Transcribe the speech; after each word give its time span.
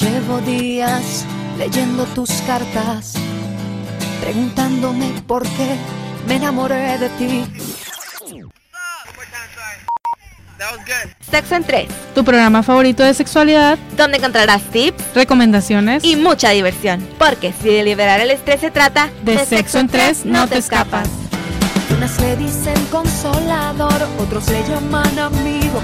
Llevo 0.00 0.40
días 0.40 1.26
leyendo 1.58 2.04
tus 2.14 2.30
cartas, 2.46 3.12
preguntándome 4.22 5.12
por 5.26 5.42
qué 5.42 5.76
me 6.26 6.36
enamoré 6.36 6.96
de 6.96 7.08
ti. 7.10 7.44
Sexo 11.30 11.54
en 11.54 11.64
tres, 11.64 11.88
Tu 12.14 12.24
programa 12.24 12.62
favorito 12.62 13.02
de 13.02 13.12
sexualidad, 13.12 13.78
donde 13.98 14.16
encontrarás 14.16 14.62
tips 14.70 15.14
recomendaciones 15.14 16.02
y 16.02 16.16
mucha 16.16 16.48
diversión. 16.48 17.06
Porque 17.18 17.52
si 17.52 17.68
de 17.68 17.84
liberar 17.84 18.20
el 18.20 18.30
estrés 18.30 18.60
se 18.60 18.70
trata, 18.70 19.10
de 19.22 19.44
sexo 19.44 19.80
en 19.80 19.88
tres 19.88 20.24
no 20.24 20.48
te 20.48 20.56
escapas. 20.56 21.08
Unas 21.94 22.18
le 22.22 22.36
dicen 22.36 22.86
consolador, 22.90 24.08
otros 24.18 24.48
le 24.48 24.66
llaman 24.66 25.18
amigo. 25.18 25.82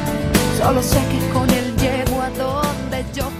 Solo 0.57 0.83
sé 0.83 1.03
que 1.11 1.29
con 1.35 1.51
él 1.51 1.77
llego 1.77 2.23
a 2.23 2.31
donde 2.31 3.05
yo. 3.15 3.31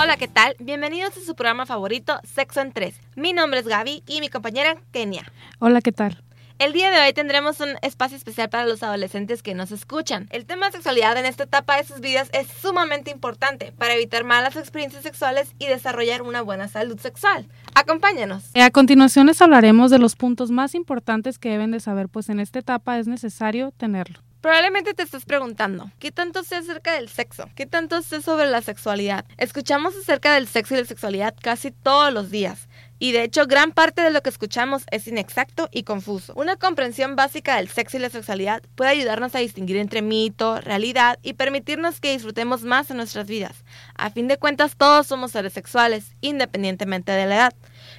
Hola, 0.00 0.16
¿qué 0.16 0.28
tal? 0.28 0.54
Bienvenidos 0.60 1.16
a 1.16 1.20
su 1.20 1.34
programa 1.34 1.66
favorito, 1.66 2.20
Sexo 2.22 2.60
en 2.60 2.70
tres. 2.72 2.94
Mi 3.16 3.32
nombre 3.32 3.58
es 3.58 3.66
Gaby 3.66 4.04
y 4.06 4.20
mi 4.20 4.28
compañera 4.28 4.76
Kenia. 4.92 5.24
Hola, 5.58 5.80
¿qué 5.80 5.90
tal? 5.90 6.22
El 6.60 6.72
día 6.72 6.92
de 6.92 7.00
hoy 7.00 7.12
tendremos 7.12 7.58
un 7.58 7.70
espacio 7.82 8.16
especial 8.16 8.48
para 8.48 8.64
los 8.64 8.84
adolescentes 8.84 9.42
que 9.42 9.54
nos 9.54 9.72
escuchan. 9.72 10.28
El 10.30 10.46
tema 10.46 10.66
de 10.66 10.72
sexualidad 10.72 11.16
en 11.16 11.26
esta 11.26 11.42
etapa 11.44 11.76
de 11.76 11.82
sus 11.82 12.00
vidas 12.00 12.30
es 12.32 12.46
sumamente 12.46 13.10
importante 13.10 13.72
para 13.72 13.94
evitar 13.94 14.22
malas 14.22 14.54
experiencias 14.54 15.02
sexuales 15.02 15.52
y 15.58 15.66
desarrollar 15.66 16.22
una 16.22 16.42
buena 16.42 16.68
salud 16.68 16.98
sexual. 17.00 17.48
Acompáñanos. 17.74 18.44
Eh, 18.54 18.62
A 18.62 18.70
continuación 18.70 19.26
les 19.26 19.42
hablaremos 19.42 19.90
de 19.90 19.98
los 19.98 20.14
puntos 20.14 20.52
más 20.52 20.76
importantes 20.76 21.40
que 21.40 21.50
deben 21.50 21.72
de 21.72 21.80
saber, 21.80 22.08
pues 22.08 22.28
en 22.28 22.38
esta 22.38 22.60
etapa 22.60 23.00
es 23.00 23.08
necesario 23.08 23.72
tenerlo. 23.72 24.20
Probablemente 24.40 24.94
te 24.94 25.02
estés 25.02 25.24
preguntando, 25.24 25.90
¿qué 25.98 26.12
tanto 26.12 26.44
sé 26.44 26.54
acerca 26.54 26.92
del 26.92 27.08
sexo? 27.08 27.50
¿Qué 27.56 27.66
tanto 27.66 28.02
sé 28.02 28.22
sobre 28.22 28.46
la 28.46 28.62
sexualidad? 28.62 29.24
Escuchamos 29.36 29.96
acerca 29.96 30.34
del 30.34 30.46
sexo 30.46 30.74
y 30.74 30.78
la 30.78 30.84
sexualidad 30.84 31.34
casi 31.42 31.72
todos 31.72 32.12
los 32.12 32.30
días. 32.30 32.68
Y 33.00 33.12
de 33.12 33.24
hecho, 33.24 33.46
gran 33.46 33.72
parte 33.72 34.02
de 34.02 34.10
lo 34.10 34.22
que 34.22 34.30
escuchamos 34.30 34.84
es 34.92 35.08
inexacto 35.08 35.68
y 35.72 35.82
confuso. 35.82 36.34
Una 36.36 36.56
comprensión 36.56 37.16
básica 37.16 37.56
del 37.56 37.68
sexo 37.68 37.96
y 37.96 38.00
la 38.00 38.10
sexualidad 38.10 38.62
puede 38.76 38.90
ayudarnos 38.90 39.34
a 39.34 39.40
distinguir 39.40 39.76
entre 39.76 40.02
mito, 40.02 40.60
realidad 40.60 41.18
y 41.22 41.32
permitirnos 41.32 42.00
que 42.00 42.12
disfrutemos 42.12 42.62
más 42.62 42.90
en 42.90 42.96
nuestras 42.96 43.26
vidas. 43.26 43.64
A 43.96 44.10
fin 44.10 44.28
de 44.28 44.36
cuentas, 44.36 44.76
todos 44.76 45.08
somos 45.08 45.32
seres 45.32 45.52
sexuales, 45.52 46.12
independientemente 46.20 47.10
de 47.10 47.26
la 47.26 47.34
edad. 47.34 47.54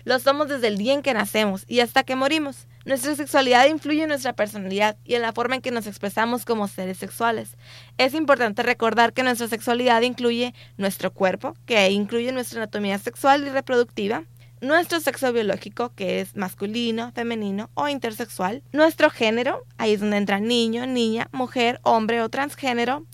Lo 0.05 0.19
somos 0.19 0.47
desde 0.47 0.67
el 0.67 0.77
día 0.77 0.93
en 0.93 1.01
que 1.01 1.13
nacemos 1.13 1.65
y 1.67 1.81
hasta 1.81 2.03
que 2.03 2.15
morimos. 2.15 2.67
Nuestra 2.89 3.13
sexualidad 3.13 3.67
influye 3.67 4.01
en 4.01 4.09
nuestra 4.09 4.33
personalidad 4.33 4.97
y 5.05 5.13
en 5.13 5.21
la 5.21 5.31
forma 5.31 5.53
en 5.53 5.61
que 5.61 5.69
nos 5.69 5.85
expresamos 5.85 6.43
como 6.43 6.67
seres 6.67 6.97
sexuales. 6.97 7.55
Es 7.99 8.15
importante 8.15 8.63
recordar 8.63 9.13
que 9.13 9.21
nuestra 9.21 9.47
sexualidad 9.47 10.01
incluye 10.01 10.55
nuestro 10.75 11.13
cuerpo, 11.13 11.53
que 11.67 11.91
incluye 11.91 12.31
nuestra 12.31 12.63
anatomía 12.63 12.97
sexual 12.97 13.45
y 13.45 13.51
reproductiva, 13.51 14.23
nuestro 14.59 14.99
sexo 15.01 15.31
biológico, 15.31 15.93
que 15.93 16.19
es 16.19 16.35
masculino, 16.35 17.11
femenino 17.11 17.69
o 17.75 17.87
intersexual, 17.87 18.63
nuestro 18.71 19.11
género, 19.11 19.67
ahí 19.77 19.93
es 19.93 19.99
donde 19.99 20.17
entra 20.17 20.39
niño, 20.39 20.87
niña, 20.87 21.29
mujer, 21.31 21.79
hombre 21.83 22.23
o 22.23 22.29
transgénero, 22.29 23.05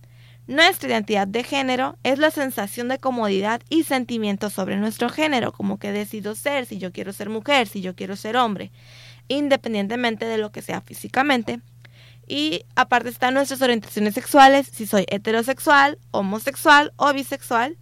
nuestra 0.48 0.89
identidad 0.89 1.28
de 1.28 1.44
género 1.44 1.98
es 2.04 2.20
la 2.20 2.30
sensación 2.30 2.88
de 2.88 3.00
comodidad 3.00 3.62
y 3.67 3.84
sentimientos 3.84 4.54
sobre 4.54 4.78
nuestro 4.78 5.10
género, 5.10 5.52
como 5.52 5.80
que 5.80 5.92
decido 5.92 6.36
ser, 6.36 6.67
si 6.67 6.78
yo 6.78 6.92
quiero 6.92 7.14
ser 7.14 7.30
mujer, 7.30 7.67
si 7.67 7.82
yo 7.82 7.95
quiero 7.95 8.16
ser 8.16 8.38
hombre, 8.38 8.72
independientemente 9.28 10.26
de 10.26 10.38
lo 10.38 10.52
que 10.52 10.62
sea 10.62 10.81
físicamente. 10.81 11.62
Y 12.28 12.66
aparte 12.76 13.09
están 13.09 13.36
nuestras 13.36 13.62
orientaciones 13.62 14.16
sexuales, 14.16 14.67
si 14.72 14.88
soy 14.88 15.06
heterosexual, 15.09 16.00
homosexual 16.12 16.92
o 16.95 17.14
bisexual, 17.14 17.78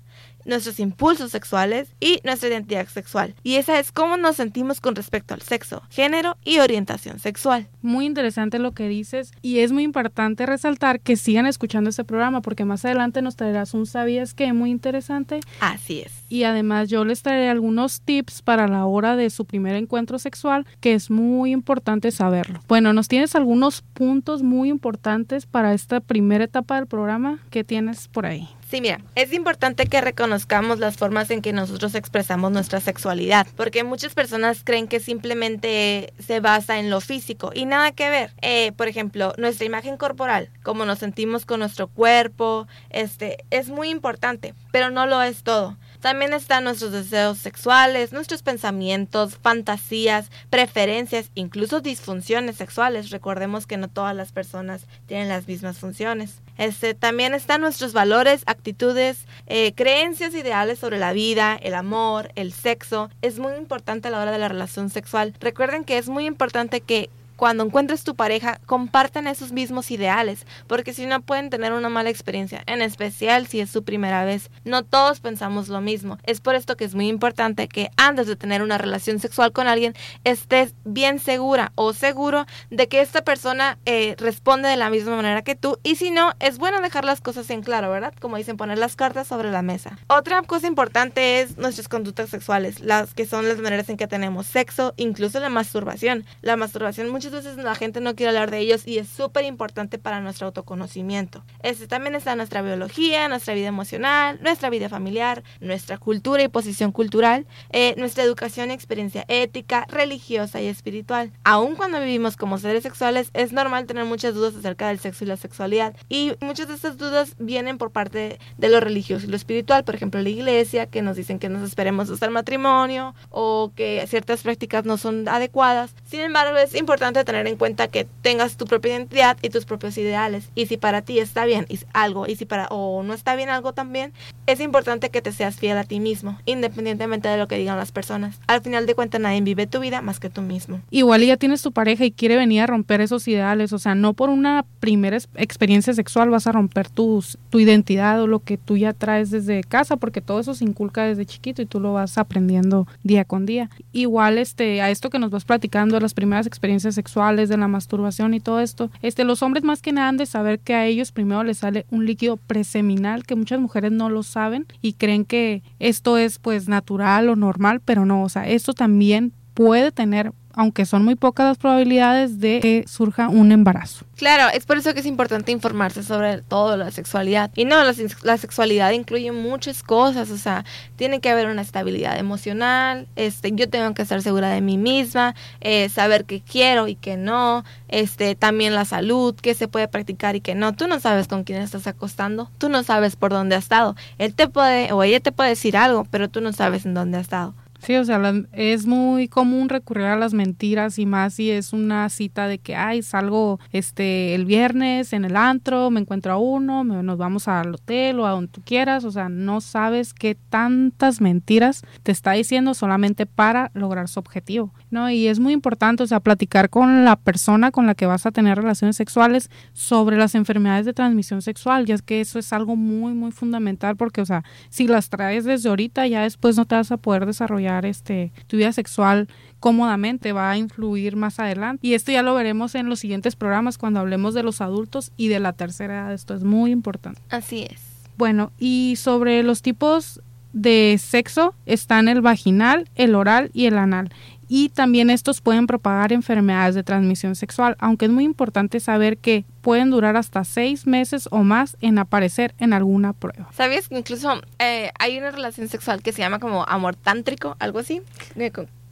nuestros 0.45 0.79
impulsos 0.79 1.31
sexuales 1.31 1.89
y 1.99 2.19
nuestra 2.23 2.49
identidad 2.49 2.87
sexual. 2.87 3.35
Y 3.43 3.55
esa 3.55 3.79
es 3.79 3.91
cómo 3.91 4.17
nos 4.17 4.35
sentimos 4.37 4.81
con 4.81 4.95
respecto 4.95 5.33
al 5.33 5.41
sexo, 5.41 5.81
género 5.89 6.37
y 6.43 6.59
orientación 6.59 7.19
sexual. 7.19 7.67
Muy 7.81 8.05
interesante 8.05 8.59
lo 8.59 8.71
que 8.71 8.87
dices 8.87 9.31
y 9.41 9.59
es 9.59 9.71
muy 9.71 9.83
importante 9.83 10.45
resaltar 10.45 10.99
que 10.99 11.15
sigan 11.15 11.45
escuchando 11.45 11.89
este 11.89 12.03
programa 12.03 12.41
porque 12.41 12.65
más 12.65 12.85
adelante 12.85 13.21
nos 13.21 13.35
traerás 13.35 13.73
un 13.73 13.85
sabías 13.85 14.33
que 14.33 14.53
muy 14.53 14.71
interesante 14.71 15.39
Así 15.59 16.01
es. 16.01 16.11
y 16.29 16.43
además 16.43 16.89
yo 16.89 17.05
les 17.05 17.21
traeré 17.21 17.49
algunos 17.49 18.01
tips 18.01 18.41
para 18.41 18.67
la 18.67 18.85
hora 18.85 19.15
de 19.15 19.29
su 19.29 19.45
primer 19.45 19.75
encuentro 19.75 20.19
sexual 20.19 20.65
que 20.79 20.93
es 20.93 21.09
muy 21.09 21.51
importante 21.51 22.11
saberlo. 22.11 22.59
Bueno, 22.67 22.93
nos 22.93 23.07
tienes 23.07 23.35
algunos 23.35 23.81
puntos 23.93 24.43
muy 24.43 24.69
importantes 24.69 25.45
para 25.45 25.73
esta 25.73 25.99
primera 25.99 26.43
etapa 26.45 26.75
del 26.75 26.87
programa 26.87 27.39
que 27.49 27.63
tienes 27.63 28.07
por 28.07 28.25
ahí. 28.25 28.47
Sí, 28.73 28.81
mira, 28.81 29.01
es 29.13 29.31
importante 29.33 29.85
que 29.85 30.01
reconozcamos 30.01 30.79
las 30.79 30.97
formas 30.97 31.29
en 31.29 31.43
que 31.43 31.53
nosotros 31.53 31.93
expresamos 31.93 32.51
nuestra 32.51 32.79
sexualidad, 32.79 33.45
porque 33.55 33.83
muchas 33.83 34.15
personas 34.15 34.63
creen 34.63 34.87
que 34.87 34.99
simplemente 34.99 36.11
se 36.17 36.39
basa 36.39 36.79
en 36.79 36.89
lo 36.89 36.99
físico 36.99 37.51
y 37.53 37.65
nada 37.65 37.91
que 37.91 38.09
ver. 38.09 38.33
Eh, 38.41 38.71
por 38.71 38.87
ejemplo, 38.87 39.35
nuestra 39.37 39.67
imagen 39.67 39.95
corporal, 39.95 40.49
cómo 40.63 40.85
nos 40.85 40.97
sentimos 40.97 41.45
con 41.45 41.59
nuestro 41.59 41.87
cuerpo, 41.87 42.67
este, 42.89 43.45
es 43.51 43.69
muy 43.69 43.89
importante, 43.89 44.55
pero 44.71 44.89
no 44.89 45.05
lo 45.05 45.21
es 45.21 45.43
todo. 45.43 45.77
También 46.03 46.33
están 46.33 46.65
nuestros 46.65 46.91
deseos 46.91 47.37
sexuales, 47.37 48.11
nuestros 48.11 48.43
pensamientos, 48.43 49.37
fantasías, 49.41 50.29
preferencias, 50.49 51.31
incluso 51.33 51.79
disfunciones 51.79 52.57
sexuales. 52.57 53.09
Recordemos 53.09 53.65
que 53.65 53.77
no 53.77 53.87
todas 53.87 54.13
las 54.13 54.33
personas 54.33 54.85
tienen 55.05 55.29
las 55.29 55.47
mismas 55.47 55.77
funciones. 55.77 56.41
Este, 56.57 56.93
también 56.93 57.33
están 57.33 57.61
nuestros 57.61 57.93
valores, 57.93 58.43
actitudes, 58.47 59.25
eh, 59.47 59.71
creencias 59.75 60.33
ideales 60.33 60.77
sobre 60.77 60.99
la 60.99 61.13
vida, 61.13 61.55
el 61.55 61.73
amor, 61.73 62.33
el 62.35 62.51
sexo. 62.51 63.09
Es 63.21 63.39
muy 63.39 63.53
importante 63.53 64.09
a 64.09 64.11
la 64.11 64.19
hora 64.19 64.33
de 64.33 64.39
la 64.39 64.49
relación 64.49 64.89
sexual. 64.89 65.33
Recuerden 65.39 65.85
que 65.85 65.97
es 65.97 66.09
muy 66.09 66.25
importante 66.25 66.81
que 66.81 67.09
cuando 67.43 67.65
encuentres 67.65 68.05
tu 68.05 68.15
pareja, 68.15 68.61
compartan 68.65 69.27
esos 69.27 69.51
mismos 69.51 69.91
ideales, 69.91 70.47
porque 70.65 70.93
si 70.93 71.05
no 71.05 71.19
pueden 71.19 71.49
tener 71.49 71.73
una 71.73 71.89
mala 71.89 72.09
experiencia, 72.09 72.63
en 72.67 72.81
especial 72.81 73.47
si 73.47 73.59
es 73.59 73.69
su 73.69 73.83
primera 73.83 74.23
vez. 74.23 74.49
No 74.63 74.83
todos 74.83 75.19
pensamos 75.19 75.67
lo 75.67 75.81
mismo. 75.81 76.19
Es 76.23 76.39
por 76.39 76.55
esto 76.55 76.77
que 76.77 76.85
es 76.85 76.95
muy 76.95 77.09
importante 77.09 77.67
que 77.67 77.89
antes 77.97 78.27
de 78.27 78.37
tener 78.37 78.61
una 78.61 78.77
relación 78.77 79.19
sexual 79.19 79.51
con 79.51 79.67
alguien, 79.67 79.93
estés 80.23 80.73
bien 80.85 81.19
segura 81.19 81.73
o 81.75 81.91
seguro 81.91 82.45
de 82.69 82.87
que 82.87 83.01
esta 83.01 83.25
persona 83.25 83.77
eh, 83.85 84.15
responde 84.17 84.69
de 84.69 84.77
la 84.77 84.89
misma 84.89 85.17
manera 85.17 85.41
que 85.41 85.57
tú, 85.57 85.79
y 85.83 85.97
si 85.97 86.11
no, 86.11 86.31
es 86.39 86.57
bueno 86.57 86.79
dejar 86.79 87.03
las 87.03 87.19
cosas 87.19 87.49
en 87.49 87.61
claro, 87.61 87.91
¿verdad? 87.91 88.13
Como 88.21 88.37
dicen, 88.37 88.55
poner 88.55 88.77
las 88.77 88.95
cartas 88.95 89.27
sobre 89.27 89.51
la 89.51 89.63
mesa. 89.63 89.99
Otra 90.07 90.41
cosa 90.43 90.67
importante 90.67 91.41
es 91.41 91.57
nuestras 91.57 91.89
conductas 91.89 92.29
sexuales, 92.29 92.79
las 92.79 93.13
que 93.13 93.25
son 93.25 93.49
las 93.49 93.57
maneras 93.57 93.89
en 93.89 93.97
que 93.97 94.07
tenemos 94.07 94.47
sexo, 94.47 94.93
incluso 94.95 95.41
la 95.41 95.49
masturbación. 95.49 96.23
La 96.41 96.55
masturbación 96.55 97.09
muchas 97.09 97.32
veces 97.33 97.57
la 97.57 97.75
gente 97.75 98.01
no 98.01 98.15
quiere 98.15 98.29
hablar 98.29 98.51
de 98.51 98.59
ellos 98.59 98.87
y 98.87 98.97
es 98.97 99.09
súper 99.09 99.45
importante 99.45 99.97
para 99.97 100.21
nuestro 100.21 100.47
autoconocimiento. 100.47 101.43
Este 101.61 101.87
también 101.87 102.15
está 102.15 102.35
nuestra 102.35 102.61
biología, 102.61 103.27
nuestra 103.27 103.53
vida 103.53 103.67
emocional, 103.67 104.39
nuestra 104.41 104.69
vida 104.69 104.89
familiar, 104.89 105.43
nuestra 105.59 105.97
cultura 105.97 106.43
y 106.43 106.47
posición 106.47 106.91
cultural, 106.91 107.45
eh, 107.71 107.95
nuestra 107.97 108.23
educación 108.23 108.71
y 108.71 108.73
experiencia 108.73 109.25
ética, 109.27 109.85
religiosa 109.89 110.61
y 110.61 110.67
espiritual. 110.67 111.31
Aun 111.43 111.75
cuando 111.75 111.99
vivimos 111.99 112.37
como 112.37 112.57
seres 112.57 112.83
sexuales, 112.83 113.29
es 113.33 113.51
normal 113.51 113.85
tener 113.85 114.05
muchas 114.05 114.33
dudas 114.33 114.55
acerca 114.55 114.87
del 114.87 114.99
sexo 114.99 115.23
y 115.23 115.27
la 115.27 115.37
sexualidad. 115.37 115.95
Y 116.09 116.33
muchas 116.41 116.67
de 116.67 116.75
estas 116.75 116.97
dudas 116.97 117.35
vienen 117.39 117.77
por 117.77 117.91
parte 117.91 118.39
de 118.57 118.69
lo 118.69 118.79
religioso 118.79 119.25
y 119.25 119.29
lo 119.29 119.35
espiritual. 119.35 119.83
Por 119.83 119.95
ejemplo, 119.95 120.21
la 120.21 120.29
iglesia, 120.29 120.85
que 120.87 121.01
nos 121.01 121.15
dicen 121.15 121.39
que 121.39 121.49
nos 121.49 121.63
esperemos 121.67 122.09
hasta 122.09 122.25
el 122.25 122.31
matrimonio 122.31 123.15
o 123.29 123.71
que 123.75 124.05
ciertas 124.07 124.41
prácticas 124.41 124.85
no 124.85 124.97
son 124.97 125.27
adecuadas. 125.27 125.95
Sin 126.05 126.21
embargo, 126.21 126.57
es 126.57 126.75
importante 126.75 127.12
tener 127.13 127.47
en 127.47 127.55
cuenta 127.55 127.87
que 127.87 128.07
tengas 128.21 128.57
tu 128.57 128.65
propia 128.65 128.95
identidad 128.95 129.37
y 129.41 129.49
tus 129.49 129.65
propios 129.65 129.97
ideales. 129.97 130.49
Y 130.55 130.65
si 130.65 130.77
para 130.77 131.01
ti 131.01 131.19
está 131.19 131.45
bien 131.45 131.67
algo 131.93 132.27
y 132.27 132.35
si 132.35 132.45
para 132.45 132.67
o 132.67 133.03
no 133.03 133.13
está 133.13 133.35
bien 133.35 133.49
algo 133.49 133.73
también, 133.73 134.13
es 134.47 134.59
importante 134.59 135.09
que 135.09 135.21
te 135.21 135.31
seas 135.31 135.57
fiel 135.57 135.77
a 135.77 135.83
ti 135.83 135.99
mismo, 135.99 136.37
independientemente 136.45 137.29
de 137.29 137.37
lo 137.37 137.47
que 137.47 137.57
digan 137.57 137.77
las 137.77 137.91
personas. 137.91 138.39
Al 138.47 138.61
final 138.61 138.85
de 138.85 138.95
cuentas, 138.95 139.21
nadie 139.21 139.41
vive 139.41 139.67
tu 139.67 139.79
vida 139.79 140.01
más 140.01 140.19
que 140.19 140.29
tú 140.29 140.41
mismo. 140.41 140.81
Igual 140.89 141.23
ya 141.23 141.37
tienes 141.37 141.61
tu 141.61 141.71
pareja 141.71 142.05
y 142.05 142.11
quiere 142.11 142.35
venir 142.35 142.61
a 142.61 142.67
romper 142.67 143.01
esos 143.01 143.27
ideales, 143.27 143.73
o 143.73 143.79
sea, 143.79 143.95
no 143.95 144.13
por 144.13 144.29
una 144.29 144.65
primera 144.79 145.17
experiencia 145.35 145.93
sexual 145.93 146.29
vas 146.29 146.47
a 146.47 146.51
romper 146.51 146.89
tus, 146.89 147.37
tu 147.49 147.59
identidad 147.59 148.21
o 148.21 148.27
lo 148.27 148.39
que 148.39 148.57
tú 148.57 148.77
ya 148.77 148.93
traes 148.93 149.31
desde 149.31 149.63
casa, 149.63 149.97
porque 149.97 150.21
todo 150.21 150.39
eso 150.39 150.55
se 150.55 150.63
inculca 150.63 151.05
desde 151.05 151.25
chiquito 151.25 151.61
y 151.61 151.65
tú 151.65 151.79
lo 151.79 151.93
vas 151.93 152.17
aprendiendo 152.17 152.87
día 153.03 153.25
con 153.25 153.45
día. 153.45 153.69
Igual 153.91 154.37
este 154.37 154.81
a 154.81 154.89
esto 154.89 155.09
que 155.09 155.19
nos 155.19 155.31
vas 155.31 155.45
platicando 155.45 155.99
las 155.99 156.13
primeras 156.13 156.47
experiencias 156.47 156.95
sexuales, 156.95 157.02
de 157.03 157.57
la 157.57 157.67
masturbación 157.67 158.33
y 158.33 158.39
todo 158.39 158.59
esto, 158.59 158.89
este 159.01 159.23
los 159.23 159.41
hombres 159.41 159.63
más 159.63 159.81
que 159.81 159.91
nada 159.91 160.09
han 160.09 160.17
de 160.17 160.25
saber 160.25 160.59
que 160.59 160.73
a 160.73 160.85
ellos 160.85 161.11
primero 161.11 161.43
les 161.43 161.59
sale 161.59 161.85
un 161.91 162.05
líquido 162.05 162.37
preseminal 162.37 163.25
que 163.25 163.35
muchas 163.35 163.59
mujeres 163.59 163.91
no 163.91 164.09
lo 164.09 164.23
saben 164.23 164.65
y 164.81 164.93
creen 164.93 165.25
que 165.25 165.63
esto 165.79 166.17
es 166.17 166.39
pues 166.39 166.67
natural 166.67 167.29
o 167.29 167.35
normal, 167.35 167.81
pero 167.83 168.05
no, 168.05 168.23
o 168.23 168.29
sea, 168.29 168.47
esto 168.47 168.73
también 168.73 169.33
puede 169.53 169.91
tener 169.91 170.33
aunque 170.53 170.85
son 170.85 171.03
muy 171.03 171.15
pocas 171.15 171.47
las 171.47 171.57
probabilidades 171.57 172.39
de 172.39 172.59
que 172.59 172.85
surja 172.87 173.27
un 173.27 173.51
embarazo. 173.51 174.05
Claro, 174.15 174.49
es 174.53 174.65
por 174.65 174.77
eso 174.77 174.93
que 174.93 174.99
es 174.99 175.05
importante 175.05 175.51
informarse 175.51 176.03
sobre 176.03 176.41
todo 176.41 176.77
la 176.77 176.91
sexualidad. 176.91 177.51
Y 177.55 177.65
no, 177.65 177.83
la, 177.83 178.37
sexualidad 178.37 178.91
incluye 178.91 179.31
muchas 179.31 179.83
cosas, 179.83 180.29
o 180.29 180.37
sea, 180.37 180.63
tiene 180.95 181.19
que 181.19 181.29
haber 181.29 181.47
una 181.47 181.61
estabilidad 181.61 182.17
emocional, 182.17 183.07
este, 183.15 183.51
yo 183.53 183.67
tengo 183.69 183.93
que 183.93 184.03
estar 184.03 184.21
segura 184.21 184.49
de 184.49 184.61
mí 184.61 184.77
misma, 184.77 185.35
eh, 185.61 185.89
saber 185.89 186.25
qué 186.25 186.41
quiero 186.41 186.87
y 186.87 186.95
qué 186.95 187.17
no, 187.17 187.65
este, 187.87 188.35
también 188.35 188.75
la 188.75 188.85
salud, 188.85 189.35
qué 189.35 189.55
se 189.55 189.67
puede 189.67 189.87
practicar 189.87 190.35
y 190.35 190.41
qué 190.41 190.53
no. 190.55 190.73
Tú 190.73 190.87
no 190.87 190.99
sabes 190.99 191.27
con 191.27 191.43
quién 191.43 191.61
estás 191.61 191.87
acostando, 191.87 192.51
tú 192.59 192.69
no 192.69 192.83
sabes 192.83 193.15
por 193.15 193.31
dónde 193.31 193.55
ha 193.55 193.59
estado. 193.59 193.95
Él 194.19 194.35
te 194.35 194.47
puede 194.47 194.93
o 194.93 195.01
ella 195.03 195.19
te 195.19 195.31
puede 195.31 195.49
decir 195.49 195.75
algo, 195.75 196.05
pero 196.11 196.29
tú 196.29 196.41
no 196.41 196.53
sabes 196.53 196.85
en 196.85 196.93
dónde 196.93 197.17
ha 197.17 197.21
estado. 197.21 197.55
Sí, 197.85 197.97
o 197.97 198.05
sea, 198.05 198.21
es 198.53 198.85
muy 198.85 199.27
común 199.27 199.67
recurrir 199.67 200.05
a 200.05 200.15
las 200.15 200.33
mentiras 200.33 200.97
y 200.99 201.05
más 201.05 201.33
si 201.33 201.51
es 201.51 201.73
una 201.73 202.07
cita 202.07 202.47
de 202.47 202.57
que, 202.57 202.77
ay, 202.77 203.01
salgo 203.01 203.59
este 203.73 204.35
el 204.35 204.45
viernes 204.45 205.11
en 205.11 205.25
el 205.25 205.35
antro, 205.35 205.89
me 205.91 205.99
encuentro 205.99 206.31
a 206.31 206.37
uno, 206.37 206.85
nos 206.85 207.17
vamos 207.17 207.49
al 207.49 207.75
hotel 207.75 208.21
o 208.21 208.25
a 208.25 208.31
donde 208.31 208.47
tú 208.47 208.61
quieras, 208.63 209.03
o 209.03 209.11
sea, 209.11 209.27
no 209.27 209.59
sabes 209.59 210.13
qué 210.13 210.37
tantas 210.49 211.19
mentiras 211.19 211.81
te 212.03 212.13
está 212.13 212.31
diciendo 212.31 212.73
solamente 212.73 213.25
para 213.25 213.69
lograr 213.73 214.07
su 214.07 214.17
objetivo, 214.21 214.73
¿no? 214.89 215.09
Y 215.09 215.27
es 215.27 215.39
muy 215.39 215.51
importante, 215.51 216.03
o 216.03 216.07
sea, 216.07 216.21
platicar 216.21 216.69
con 216.69 217.03
la 217.03 217.17
persona 217.17 217.71
con 217.71 217.85
la 217.85 217.95
que 217.95 218.05
vas 218.05 218.25
a 218.25 218.31
tener 218.31 218.59
relaciones 218.59 218.95
sexuales 218.95 219.51
sobre 219.73 220.15
las 220.15 220.35
enfermedades 220.35 220.85
de 220.85 220.93
transmisión 220.93 221.41
sexual, 221.41 221.85
ya 221.85 221.95
es 221.95 222.01
que 222.01 222.21
eso 222.21 222.39
es 222.39 222.53
algo 222.53 222.77
muy, 222.77 223.13
muy 223.13 223.33
fundamental 223.33 223.97
porque, 223.97 224.21
o 224.21 224.25
sea, 224.25 224.45
si 224.69 224.87
las 224.87 225.09
traes 225.09 225.43
desde 225.43 225.67
ahorita, 225.67 226.07
ya 226.07 226.21
después 226.21 226.55
no 226.55 226.63
te 226.63 226.75
vas 226.75 226.89
a 226.89 226.95
poder 226.95 227.25
desarrollar 227.25 227.72
este, 227.85 228.31
tu 228.47 228.57
vida 228.57 228.71
sexual 228.71 229.27
cómodamente, 229.59 230.33
va 230.33 230.51
a 230.51 230.57
influir 230.57 231.15
más 231.15 231.39
adelante. 231.39 231.87
Y 231.87 231.93
esto 231.93 232.11
ya 232.11 232.21
lo 232.21 232.35
veremos 232.35 232.75
en 232.75 232.89
los 232.89 232.99
siguientes 232.99 233.35
programas 233.35 233.77
cuando 233.77 234.01
hablemos 234.01 234.33
de 234.33 234.43
los 234.43 234.59
adultos 234.59 235.11
y 235.15 235.29
de 235.29 235.39
la 235.39 235.53
tercera 235.53 236.01
edad. 236.01 236.13
Esto 236.13 236.33
es 236.33 236.43
muy 236.43 236.71
importante. 236.71 237.21
Así 237.29 237.63
es. 237.69 237.81
Bueno, 238.17 238.51
y 238.59 238.95
sobre 238.97 239.41
los 239.41 239.61
tipos 239.61 240.21
de 240.51 240.99
sexo 240.99 241.55
están 241.65 242.07
el 242.07 242.21
vaginal, 242.21 242.89
el 242.95 243.15
oral 243.15 243.49
y 243.53 243.65
el 243.65 243.77
anal 243.77 244.11
y 244.47 244.69
también 244.69 245.09
estos 245.09 245.41
pueden 245.41 245.67
propagar 245.67 246.13
enfermedades 246.13 246.75
de 246.75 246.83
transmisión 246.83 247.35
sexual, 247.35 247.75
aunque 247.79 248.05
es 248.05 248.11
muy 248.11 248.23
importante 248.23 248.79
saber 248.79 249.17
que 249.17 249.45
pueden 249.61 249.89
durar 249.89 250.17
hasta 250.17 250.43
seis 250.43 250.87
meses 250.87 251.27
o 251.31 251.43
más 251.43 251.77
en 251.81 251.97
aparecer 251.97 252.53
en 252.57 252.73
alguna 252.73 253.13
prueba. 253.13 253.49
¿Sabías 253.53 253.89
que 253.89 253.97
incluso 253.97 254.41
eh, 254.59 254.91
hay 254.99 255.17
una 255.17 255.31
relación 255.31 255.67
sexual 255.69 256.01
que 256.01 256.11
se 256.11 256.21
llama 256.21 256.39
como 256.39 256.65
amor 256.67 256.95
tántrico, 256.95 257.55
algo 257.59 257.79
así? 257.79 258.01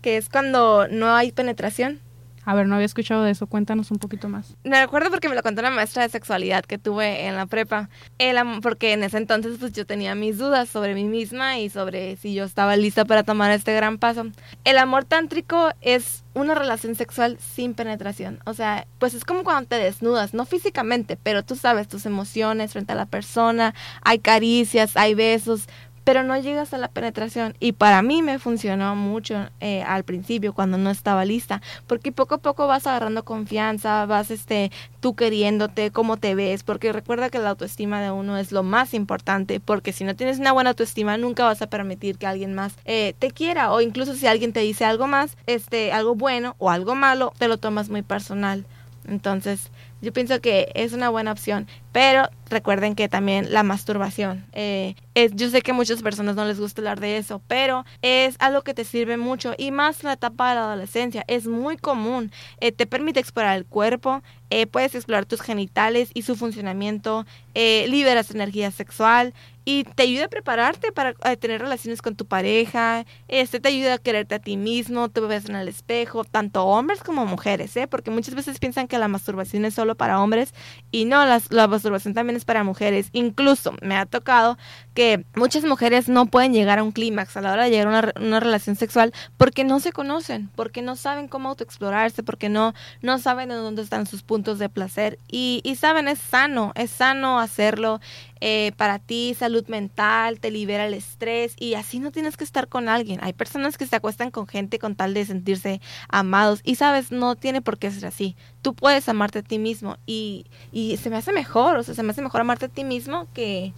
Que 0.01 0.17
es 0.17 0.29
cuando 0.29 0.87
no 0.87 1.13
hay 1.13 1.31
penetración 1.31 1.99
a 2.43 2.55
ver, 2.55 2.67
no 2.67 2.75
había 2.75 2.85
escuchado 2.85 3.23
de 3.23 3.31
eso. 3.31 3.47
Cuéntanos 3.47 3.91
un 3.91 3.97
poquito 3.97 4.27
más. 4.29 4.55
Me 4.63 4.79
recuerdo 4.81 5.09
porque 5.09 5.29
me 5.29 5.35
lo 5.35 5.43
contó 5.43 5.61
una 5.61 5.69
maestra 5.69 6.03
de 6.03 6.09
sexualidad 6.09 6.63
que 6.63 6.77
tuve 6.77 7.27
en 7.27 7.35
la 7.35 7.45
prepa. 7.45 7.89
El, 8.17 8.37
porque 8.61 8.93
en 8.93 9.03
ese 9.03 9.17
entonces 9.17 9.57
pues 9.59 9.73
yo 9.73 9.85
tenía 9.85 10.15
mis 10.15 10.37
dudas 10.37 10.69
sobre 10.69 10.95
mí 10.95 11.03
misma 11.03 11.59
y 11.59 11.69
sobre 11.69 12.15
si 12.17 12.33
yo 12.33 12.43
estaba 12.43 12.75
lista 12.75 13.05
para 13.05 13.23
tomar 13.23 13.51
este 13.51 13.75
gran 13.75 13.97
paso. 13.97 14.25
El 14.63 14.77
amor 14.77 15.05
tántrico 15.05 15.71
es 15.81 16.23
una 16.33 16.55
relación 16.55 16.95
sexual 16.95 17.37
sin 17.39 17.73
penetración. 17.73 18.39
O 18.45 18.53
sea, 18.53 18.87
pues 18.99 19.13
es 19.13 19.25
como 19.25 19.43
cuando 19.43 19.67
te 19.67 19.75
desnudas, 19.75 20.33
no 20.33 20.45
físicamente, 20.45 21.17
pero 21.21 21.43
tú 21.43 21.55
sabes 21.55 21.87
tus 21.87 22.05
emociones 22.05 22.71
frente 22.71 22.93
a 22.93 22.95
la 22.95 23.05
persona, 23.05 23.73
hay 24.01 24.19
caricias, 24.19 24.95
hay 24.95 25.13
besos, 25.13 25.67
pero 26.03 26.23
no 26.23 26.37
llegas 26.37 26.73
a 26.73 26.77
la 26.77 26.87
penetración. 26.87 27.55
Y 27.59 27.73
para 27.73 28.01
mí 28.01 28.21
me 28.21 28.39
funcionó 28.39 28.95
mucho 28.95 29.49
eh, 29.59 29.83
al 29.83 30.03
principio, 30.03 30.53
cuando 30.53 30.77
no 30.77 30.89
estaba 30.89 31.25
lista, 31.25 31.61
porque 31.87 32.11
poco 32.11 32.35
a 32.35 32.37
poco 32.39 32.67
vas 32.67 32.87
agarrando 32.87 33.23
confianza, 33.23 34.05
vas 34.05 34.31
este, 34.31 34.71
tú 34.99 35.15
queriéndote, 35.15 35.91
cómo 35.91 36.17
te 36.17 36.35
ves, 36.35 36.63
porque 36.63 36.93
recuerda 36.93 37.29
que 37.29 37.39
la 37.39 37.49
autoestima 37.49 38.01
de 38.01 38.11
uno 38.11 38.37
es 38.37 38.51
lo 38.51 38.63
más 38.63 38.93
importante, 38.93 39.59
porque 39.59 39.93
si 39.93 40.03
no 40.03 40.15
tienes 40.15 40.39
una 40.39 40.51
buena 40.51 40.71
autoestima, 40.71 41.17
nunca 41.17 41.45
vas 41.45 41.61
a 41.61 41.67
permitir 41.67 42.17
que 42.17 42.27
alguien 42.27 42.53
más 42.53 42.73
eh, 42.85 43.15
te 43.19 43.31
quiera, 43.31 43.71
o 43.71 43.81
incluso 43.81 44.15
si 44.15 44.27
alguien 44.27 44.53
te 44.53 44.61
dice 44.61 44.85
algo 44.85 45.07
más, 45.07 45.37
este, 45.45 45.91
algo 45.91 46.15
bueno 46.15 46.55
o 46.57 46.69
algo 46.69 46.95
malo, 46.95 47.33
te 47.37 47.47
lo 47.47 47.57
tomas 47.57 47.89
muy 47.89 48.01
personal. 48.01 48.65
Entonces, 49.07 49.71
yo 50.01 50.11
pienso 50.11 50.41
que 50.41 50.71
es 50.73 50.93
una 50.93 51.09
buena 51.09 51.31
opción, 51.31 51.67
pero 51.91 52.29
recuerden 52.49 52.95
que 52.95 53.07
también 53.07 53.53
la 53.53 53.63
masturbación. 53.63 54.45
Eh, 54.53 54.95
es, 55.13 55.31
yo 55.35 55.49
sé 55.49 55.61
que 55.61 55.73
muchas 55.73 56.01
personas 56.01 56.35
no 56.35 56.45
les 56.45 56.59
gusta 56.59 56.81
hablar 56.81 56.99
de 56.99 57.17
eso, 57.17 57.41
pero 57.47 57.85
es 58.01 58.35
algo 58.39 58.63
que 58.63 58.73
te 58.73 58.83
sirve 58.83 59.17
mucho 59.17 59.53
y 59.57 59.71
más 59.71 60.03
la 60.03 60.13
etapa 60.13 60.49
de 60.49 60.55
la 60.55 60.65
adolescencia. 60.65 61.23
Es 61.27 61.47
muy 61.47 61.77
común. 61.77 62.31
Eh, 62.59 62.71
te 62.71 62.87
permite 62.87 63.19
explorar 63.19 63.57
el 63.57 63.65
cuerpo, 63.65 64.23
eh, 64.49 64.67
puedes 64.67 64.95
explorar 64.95 65.25
tus 65.25 65.41
genitales 65.41 66.09
y 66.13 66.23
su 66.23 66.35
funcionamiento, 66.35 67.25
liberas 67.53 68.31
energía 68.31 68.71
sexual, 68.71 69.33
y 69.65 69.83
te 69.83 70.03
ayuda 70.03 70.25
a 70.25 70.29
prepararte 70.29 70.91
para 70.91 71.13
tener 71.37 71.61
relaciones 71.61 72.01
con 72.01 72.15
tu 72.15 72.25
pareja, 72.25 73.05
este 73.27 73.59
te 73.59 73.69
ayuda 73.69 73.95
a 73.95 73.97
quererte 73.97 74.35
a 74.35 74.39
ti 74.39 74.57
mismo, 74.57 75.09
te 75.09 75.21
ves 75.21 75.47
en 75.49 75.55
el 75.55 75.67
espejo, 75.67 76.23
tanto 76.23 76.65
hombres 76.65 77.03
como 77.03 77.25
mujeres, 77.25 77.75
¿eh? 77.77 77.87
porque 77.87 78.11
muchas 78.11 78.35
veces 78.35 78.59
piensan 78.59 78.87
que 78.87 78.97
la 78.97 79.07
masturbación 79.07 79.65
es 79.65 79.73
solo 79.73 79.95
para 79.95 80.21
hombres 80.21 80.53
y 80.91 81.05
no, 81.05 81.23
la 81.25 81.67
masturbación 81.67 82.13
también 82.13 82.37
es 82.37 82.45
para 82.45 82.63
mujeres. 82.63 83.09
Incluso 83.13 83.73
me 83.81 83.95
ha 83.97 84.05
tocado 84.05 84.57
que 84.93 85.25
muchas 85.35 85.63
mujeres 85.63 86.09
no 86.09 86.25
pueden 86.25 86.53
llegar 86.53 86.79
a 86.79 86.83
un 86.83 86.91
clímax 86.91 87.37
a 87.37 87.41
la 87.41 87.53
hora 87.53 87.63
de 87.65 87.69
llegar 87.69 88.13
a 88.15 88.19
una, 88.19 88.39
relación 88.39 88.75
sexual 88.75 89.13
porque 89.37 89.63
no 89.63 89.79
se 89.79 89.91
conocen, 89.91 90.49
porque 90.55 90.81
no 90.81 90.95
saben 90.95 91.27
cómo 91.27 91.49
autoexplorarse, 91.49 92.23
porque 92.23 92.49
no, 92.49 92.73
no 93.01 93.19
saben 93.19 93.51
en 93.51 93.57
dónde 93.57 93.81
están 93.81 94.05
sus 94.05 94.23
puntos 94.23 94.59
de 94.59 94.69
placer 94.69 95.19
y, 95.29 95.61
y 95.63 95.75
saben, 95.75 96.07
es 96.07 96.19
sano, 96.19 96.71
es 96.75 96.91
sano 96.91 97.39
hacerlo 97.39 98.01
eh, 98.43 98.71
para 98.75 98.97
ti, 98.97 99.35
salud 99.37 99.65
mental, 99.67 100.39
te 100.39 100.49
libera 100.49 100.87
el 100.87 100.95
estrés 100.95 101.53
y 101.59 101.75
así 101.75 101.99
no 101.99 102.11
tienes 102.11 102.37
que 102.37 102.43
estar 102.43 102.67
con 102.67 102.89
alguien. 102.89 103.19
Hay 103.23 103.33
personas 103.33 103.77
que 103.77 103.85
se 103.85 103.95
acuestan 103.95 104.31
con 104.31 104.47
gente 104.47 104.79
con 104.79 104.95
tal 104.95 105.13
de 105.13 105.25
sentirse 105.25 105.79
amados 106.09 106.61
y 106.63 106.75
sabes, 106.75 107.11
no 107.11 107.35
tiene 107.35 107.61
por 107.61 107.77
qué 107.77 107.91
ser 107.91 108.07
así. 108.07 108.35
Tú 108.63 108.73
puedes 108.73 109.07
amarte 109.07 109.39
a 109.39 109.43
ti 109.43 109.59
mismo 109.59 109.97
y, 110.07 110.47
y 110.71 110.97
se 110.97 111.09
me 111.11 111.17
hace 111.17 111.31
mejor, 111.31 111.77
o 111.77 111.83
sea, 111.83 111.93
se 111.93 112.01
me 112.03 112.11
hace 112.11 112.23
mejor 112.23 112.41
amarte 112.41 112.65
a 112.65 112.69
ti 112.69 112.83
mismo 112.83 113.27
que 113.33 113.73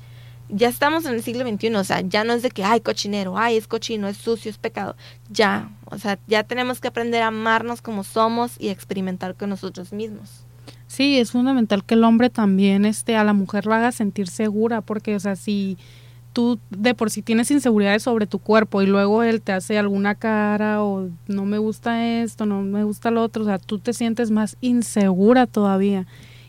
ya 0.49 0.67
estamos 0.69 1.05
en 1.05 1.15
el 1.15 1.23
siglo 1.23 1.47
XXI, 1.47 1.75
o 1.75 1.83
sea, 1.83 2.01
ya 2.01 2.23
no 2.23 2.33
es 2.33 2.43
de 2.43 2.51
que, 2.51 2.63
ay, 2.63 2.81
cochinero, 2.81 3.37
ay, 3.37 3.57
es 3.57 3.67
cochino, 3.67 4.07
es 4.07 4.17
sucio, 4.17 4.51
es 4.51 4.57
pecado. 4.57 4.95
Ya, 5.29 5.69
o 5.85 5.97
sea, 5.97 6.19
ya 6.27 6.43
tenemos 6.43 6.79
que 6.79 6.87
aprender 6.87 7.23
a 7.23 7.27
amarnos 7.27 7.81
como 7.81 8.03
somos 8.03 8.55
y 8.59 8.69
experimentar 8.69 9.35
con 9.35 9.49
nosotros 9.49 9.93
mismos. 9.93 10.45
Sí, 10.87 11.17
es 11.17 11.31
fundamental 11.31 11.83
que 11.83 11.95
el 11.95 12.03
hombre 12.03 12.29
también 12.29 12.85
este, 12.85 13.15
a 13.15 13.23
la 13.23 13.33
mujer 13.33 13.65
la 13.65 13.77
haga 13.77 13.91
sentir 13.91 14.27
segura, 14.27 14.81
porque, 14.81 15.15
o 15.15 15.19
sea, 15.19 15.35
si 15.35 15.77
tú 16.33 16.59
de 16.71 16.95
por 16.95 17.09
sí 17.09 17.21
tienes 17.21 17.49
inseguridades 17.51 18.03
sobre 18.03 18.27
tu 18.27 18.39
cuerpo 18.39 18.81
y 18.81 18.87
luego 18.87 19.23
él 19.23 19.41
te 19.41 19.53
hace 19.53 19.77
alguna 19.77 20.15
cara 20.15 20.83
o 20.83 21.09
no 21.27 21.45
me 21.45 21.59
gusta 21.59 22.21
esto, 22.21 22.45
no 22.45 22.62
me 22.62 22.83
gusta 22.83 23.12
lo 23.12 23.21
otro, 23.21 23.43
o 23.43 23.45
sea, 23.45 23.59
tú 23.59 23.79
te 23.79 23.93
sientes 23.93 24.31
más 24.31 24.57
insegura 24.59 25.47
todavía. 25.47 26.05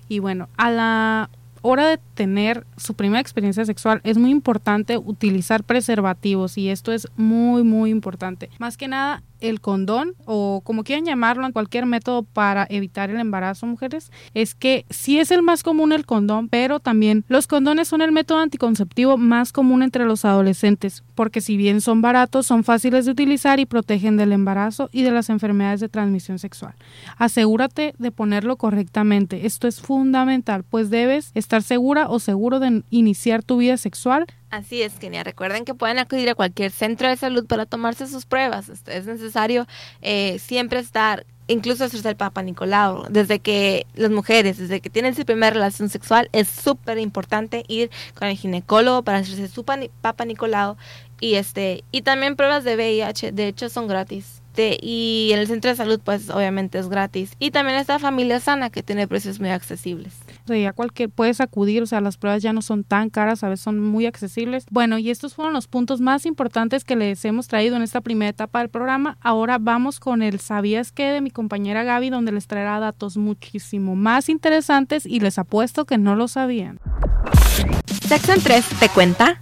Y 0.08 0.18
bueno, 0.18 0.48
a 0.56 0.70
la 0.70 1.30
hora 1.66 1.88
de 1.88 1.98
tener 2.12 2.66
su 2.76 2.92
primera 2.92 3.20
experiencia 3.20 3.64
sexual 3.64 4.02
es 4.04 4.18
muy 4.18 4.30
importante 4.30 4.98
utilizar 4.98 5.64
preservativos 5.64 6.58
y 6.58 6.68
esto 6.68 6.92
es 6.92 7.08
muy 7.16 7.62
muy 7.62 7.90
importante. 7.90 8.50
Más 8.58 8.76
que 8.76 8.86
nada 8.86 9.22
el 9.44 9.60
condón 9.60 10.14
o 10.24 10.62
como 10.64 10.84
quieran 10.84 11.04
llamarlo, 11.04 11.46
en 11.46 11.52
cualquier 11.52 11.86
método 11.86 12.22
para 12.22 12.66
evitar 12.70 13.10
el 13.10 13.20
embarazo, 13.20 13.66
mujeres, 13.66 14.10
es 14.32 14.54
que 14.54 14.86
sí 14.90 15.18
es 15.18 15.30
el 15.30 15.42
más 15.42 15.62
común 15.62 15.92
el 15.92 16.06
condón, 16.06 16.48
pero 16.48 16.80
también 16.80 17.24
los 17.28 17.46
condones 17.46 17.88
son 17.88 18.00
el 18.00 18.12
método 18.12 18.38
anticonceptivo 18.38 19.16
más 19.16 19.52
común 19.52 19.82
entre 19.82 20.06
los 20.06 20.24
adolescentes, 20.24 21.04
porque 21.14 21.40
si 21.40 21.56
bien 21.56 21.80
son 21.80 22.00
baratos, 22.00 22.46
son 22.46 22.64
fáciles 22.64 23.04
de 23.04 23.12
utilizar 23.12 23.60
y 23.60 23.66
protegen 23.66 24.16
del 24.16 24.32
embarazo 24.32 24.88
y 24.92 25.02
de 25.02 25.10
las 25.10 25.28
enfermedades 25.28 25.80
de 25.80 25.88
transmisión 25.88 26.38
sexual. 26.38 26.74
Asegúrate 27.18 27.94
de 27.98 28.10
ponerlo 28.10 28.56
correctamente, 28.56 29.46
esto 29.46 29.68
es 29.68 29.80
fundamental, 29.80 30.64
pues 30.64 30.90
debes 30.90 31.30
estar 31.34 31.62
segura 31.62 32.08
o 32.08 32.18
seguro 32.18 32.60
de 32.60 32.82
iniciar 32.90 33.42
tu 33.42 33.58
vida 33.58 33.76
sexual 33.76 34.26
Así 34.54 34.82
es, 34.82 34.94
Kenia. 34.94 35.24
Recuerden 35.24 35.64
que 35.64 35.74
pueden 35.74 35.98
acudir 35.98 36.30
a 36.30 36.36
cualquier 36.36 36.70
centro 36.70 37.08
de 37.08 37.16
salud 37.16 37.44
para 37.44 37.66
tomarse 37.66 38.06
sus 38.06 38.24
pruebas. 38.24 38.68
Es 38.68 39.04
necesario 39.04 39.66
eh, 40.00 40.38
siempre 40.38 40.78
estar, 40.78 41.26
incluso 41.48 41.82
hacerse 41.82 42.08
el 42.08 42.14
Papa 42.14 42.40
Nicolau. 42.42 43.04
Desde 43.10 43.40
que 43.40 43.84
las 43.94 44.12
mujeres, 44.12 44.58
desde 44.58 44.80
que 44.80 44.90
tienen 44.90 45.16
su 45.16 45.24
primera 45.24 45.50
relación 45.50 45.88
sexual, 45.88 46.28
es 46.30 46.48
súper 46.48 46.98
importante 46.98 47.64
ir 47.66 47.90
con 48.14 48.28
el 48.28 48.36
ginecólogo 48.36 49.02
para 49.02 49.18
hacerse 49.18 49.48
su 49.48 49.64
Papa 49.64 50.24
Nicolau. 50.24 50.76
Y, 51.18 51.34
este, 51.34 51.82
y 51.90 52.02
también 52.02 52.36
pruebas 52.36 52.62
de 52.62 52.76
VIH, 52.76 53.32
de 53.32 53.48
hecho 53.48 53.68
son 53.68 53.88
gratis. 53.88 54.40
Este, 54.54 54.78
y 54.80 55.30
en 55.32 55.40
el 55.40 55.48
centro 55.48 55.68
de 55.68 55.76
salud, 55.76 56.00
pues 56.04 56.30
obviamente 56.30 56.78
es 56.78 56.88
gratis. 56.88 57.32
Y 57.40 57.50
también 57.50 57.76
está 57.76 57.98
Familia 57.98 58.38
Sana, 58.38 58.70
que 58.70 58.84
tiene 58.84 59.08
precios 59.08 59.40
muy 59.40 59.50
accesibles. 59.50 60.14
O 60.44 60.46
sea, 60.48 60.58
ya 60.58 60.72
cualquier, 60.74 61.08
puedes 61.08 61.40
acudir, 61.40 61.82
o 61.82 61.86
sea, 61.86 62.02
las 62.02 62.18
pruebas 62.18 62.42
ya 62.42 62.52
no 62.52 62.60
son 62.60 62.84
tan 62.84 63.08
caras, 63.08 63.42
a 63.42 63.48
veces 63.48 63.64
son 63.64 63.80
muy 63.80 64.04
accesibles. 64.04 64.66
Bueno, 64.70 64.98
y 64.98 65.08
estos 65.10 65.34
fueron 65.34 65.54
los 65.54 65.68
puntos 65.68 66.02
más 66.02 66.26
importantes 66.26 66.84
que 66.84 66.96
les 66.96 67.24
hemos 67.24 67.48
traído 67.48 67.76
en 67.76 67.82
esta 67.82 68.02
primera 68.02 68.28
etapa 68.28 68.58
del 68.58 68.68
programa. 68.68 69.16
Ahora 69.22 69.56
vamos 69.58 70.00
con 70.00 70.20
el 70.20 70.40
¿Sabías 70.40 70.92
qué? 70.92 71.12
de 71.12 71.22
mi 71.22 71.30
compañera 71.30 71.82
Gaby, 71.82 72.10
donde 72.10 72.32
les 72.32 72.46
traerá 72.46 72.78
datos 72.78 73.16
muchísimo 73.16 73.96
más 73.96 74.28
interesantes 74.28 75.06
y 75.06 75.20
les 75.20 75.38
apuesto 75.38 75.86
que 75.86 75.96
no 75.96 76.14
lo 76.14 76.28
sabían. 76.28 76.78
Sección 78.06 78.38
3 78.42 78.64
te 78.80 78.88
cuenta. 78.90 79.40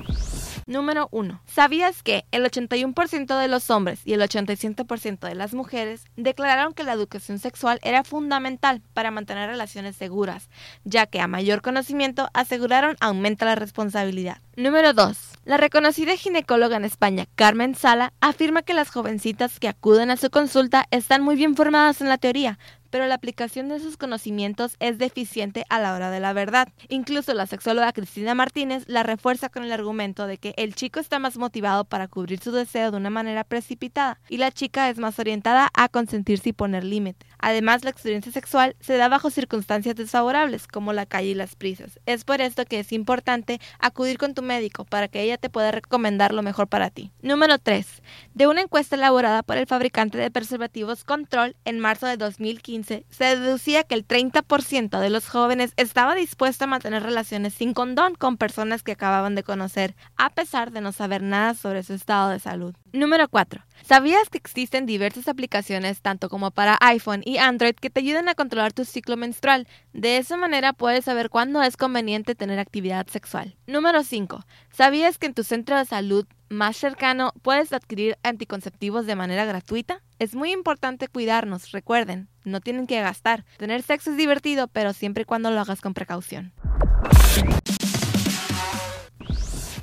Número 0.66 1.09
1. 1.11 1.42
¿Sabías 1.47 2.02
que 2.02 2.25
el 2.31 2.45
81% 2.45 3.38
de 3.38 3.49
los 3.49 3.71
hombres 3.71 4.00
y 4.04 4.12
el 4.12 4.21
87% 4.21 5.26
de 5.28 5.35
las 5.35 5.54
mujeres 5.54 6.04
declararon 6.16 6.75
que 6.75 6.85
la 6.85 6.92
educación 6.92 7.38
sexual 7.38 7.78
era 7.83 8.04
fundamental 8.04 8.83
para 8.95 9.11
mantener 9.11 9.49
relaciones 9.49 9.97
seguras, 9.97 10.49
ya 10.85 11.07
que 11.07 11.21
a 11.21 11.26
mayor 11.26 11.62
conocimiento 11.62 12.28
aseguraron 12.35 12.97
aumenta 13.00 13.45
la 13.45 13.54
responsabilidad? 13.54 14.38
Número 14.57 14.92
2. 14.92 15.33
La 15.45 15.57
reconocida 15.57 16.16
ginecóloga 16.16 16.76
en 16.76 16.85
España, 16.85 17.26
Carmen 17.35 17.75
Sala, 17.75 18.12
afirma 18.21 18.62
que 18.62 18.75
las 18.75 18.90
jovencitas 18.90 19.59
que 19.59 19.69
acuden 19.69 20.11
a 20.11 20.16
su 20.16 20.31
consulta 20.31 20.87
están 20.90 21.23
muy 21.23 21.35
bien 21.35 21.57
formadas 21.57 22.00
en 22.00 22.09
la 22.09 22.19
teoría, 22.19 22.59
pero 22.92 23.06
la 23.06 23.14
aplicación 23.14 23.70
de 23.70 23.80
sus 23.80 23.96
conocimientos 23.96 24.76
es 24.78 24.99
deficiente 24.99 25.64
a 25.70 25.80
la 25.80 25.94
hora 25.94 26.11
de 26.11 26.20
la 26.20 26.34
verdad. 26.34 26.68
Incluso 26.90 27.32
la 27.32 27.46
sexóloga 27.46 27.92
Cristina 27.92 28.34
Martínez 28.34 28.84
la 28.87 29.02
refuerza 29.02 29.49
con 29.49 29.64
el 29.64 29.72
argumento 29.72 30.26
de 30.26 30.37
que 30.37 30.52
el 30.58 30.75
chico 30.75 31.00
está 31.00 31.18
más 31.18 31.38
motivado 31.38 31.84
para 31.84 32.06
cubrir 32.06 32.38
su 32.40 32.52
deseo 32.52 32.90
de 32.90 32.99
una 32.99 33.08
manera 33.08 33.44
precipitada 33.44 34.20
y 34.28 34.37
la 34.37 34.52
chica 34.52 34.90
es 34.90 34.99
más 34.99 35.18
orientada 35.18 35.70
a 35.72 35.88
consentirse 35.88 36.50
y 36.50 36.52
poner 36.52 36.84
límites. 36.84 37.32
Además, 37.42 37.84
la 37.84 37.90
experiencia 37.90 38.32
sexual 38.32 38.76
se 38.80 38.96
da 38.96 39.08
bajo 39.08 39.28
circunstancias 39.28 39.96
desfavorables, 39.96 40.68
como 40.68 40.92
la 40.92 41.06
calle 41.06 41.30
y 41.30 41.34
las 41.34 41.56
prisas. 41.56 42.00
Es 42.06 42.25
por 42.25 42.40
esto 42.40 42.64
que 42.64 42.78
es 42.78 42.92
importante 42.92 43.61
acudir 43.80 44.16
con 44.16 44.32
tu 44.32 44.42
médico 44.42 44.84
para 44.84 45.08
que 45.08 45.20
ella 45.22 45.37
te 45.37 45.50
pueda 45.50 45.72
recomendar 45.72 46.32
lo 46.32 46.42
mejor 46.42 46.68
para 46.68 46.88
ti. 46.88 47.11
Número 47.20 47.58
3. 47.58 48.02
De 48.32 48.46
una 48.46 48.62
encuesta 48.62 48.96
elaborada 48.96 49.42
por 49.42 49.56
el 49.56 49.66
fabricante 49.66 50.18
de 50.18 50.30
preservativos 50.30 51.04
Control 51.04 51.56
en 51.64 51.80
marzo 51.80 52.06
de 52.06 52.16
2015, 52.16 53.04
se 53.11 53.25
deducía 53.25 53.82
que 53.82 53.96
el 53.96 54.06
30% 54.06 55.00
de 55.00 55.11
los 55.11 55.28
jóvenes 55.28 55.72
estaba 55.76 56.14
dispuesto 56.14 56.64
a 56.64 56.68
mantener 56.68 57.02
relaciones 57.02 57.54
sin 57.54 57.75
condón 57.75 58.14
con 58.14 58.37
personas 58.37 58.84
que 58.84 58.92
acababan 58.92 59.34
de 59.34 59.42
conocer, 59.42 59.96
a 60.16 60.30
pesar 60.30 60.70
de 60.70 60.80
no 60.80 60.92
saber 60.92 61.22
nada 61.22 61.54
sobre 61.54 61.82
su 61.82 61.94
estado 61.94 62.30
de 62.30 62.38
salud. 62.38 62.75
Número 62.94 63.26
4. 63.26 63.64
¿Sabías 63.87 64.28
que 64.28 64.37
existen 64.37 64.84
diversas 64.84 65.26
aplicaciones, 65.26 66.02
tanto 66.02 66.28
como 66.28 66.50
para 66.50 66.76
iPhone 66.82 67.22
y 67.25 67.38
Android, 67.38 67.75
que 67.75 67.88
te 67.88 68.00
ayudan 68.00 68.28
a 68.28 68.34
controlar 68.34 68.75
tu 68.75 68.84
ciclo 68.84 69.16
menstrual? 69.16 69.66
De 69.94 70.18
esa 70.18 70.37
manera 70.37 70.75
puedes 70.75 71.06
saber 71.06 71.30
cuándo 71.30 71.62
es 71.62 71.78
conveniente 71.78 72.34
tener 72.34 72.58
actividad 72.58 73.06
sexual. 73.06 73.56
Número 73.66 74.02
5. 74.02 74.44
¿Sabías 74.70 75.16
que 75.16 75.26
en 75.26 75.32
tu 75.32 75.42
centro 75.42 75.78
de 75.78 75.87
salud 75.87 76.26
más 76.50 76.76
cercano 76.76 77.32
puedes 77.40 77.72
adquirir 77.72 78.18
anticonceptivos 78.22 79.06
de 79.06 79.16
manera 79.16 79.46
gratuita? 79.46 80.02
Es 80.18 80.34
muy 80.34 80.52
importante 80.52 81.08
cuidarnos, 81.08 81.70
recuerden, 81.70 82.28
no 82.44 82.61
tienen 82.61 82.87
que 82.87 83.00
gastar. 83.00 83.46
Tener 83.56 83.80
sexo 83.80 84.11
es 84.11 84.18
divertido, 84.18 84.68
pero 84.68 84.92
siempre 84.92 85.22
y 85.22 85.25
cuando 85.25 85.50
lo 85.50 85.61
hagas 85.61 85.80
con 85.80 85.94
precaución. 85.94 86.52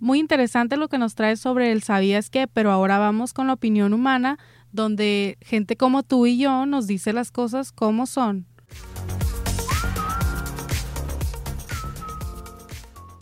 Muy 0.01 0.19
interesante 0.19 0.77
lo 0.77 0.87
que 0.87 0.97
nos 0.97 1.15
trae 1.15 1.35
sobre 1.35 1.71
el 1.71 1.83
sabías 1.83 2.29
qué, 2.29 2.47
pero 2.47 2.71
ahora 2.71 2.99
vamos 2.99 3.33
con 3.33 3.47
la 3.47 3.53
opinión 3.53 3.93
humana, 3.93 4.37
donde 4.71 5.37
gente 5.41 5.75
como 5.75 6.03
tú 6.03 6.25
y 6.25 6.37
yo 6.37 6.65
nos 6.65 6.87
dice 6.87 7.11
las 7.11 7.31
cosas 7.31 7.71
como 7.71 8.05
son. 8.05 8.45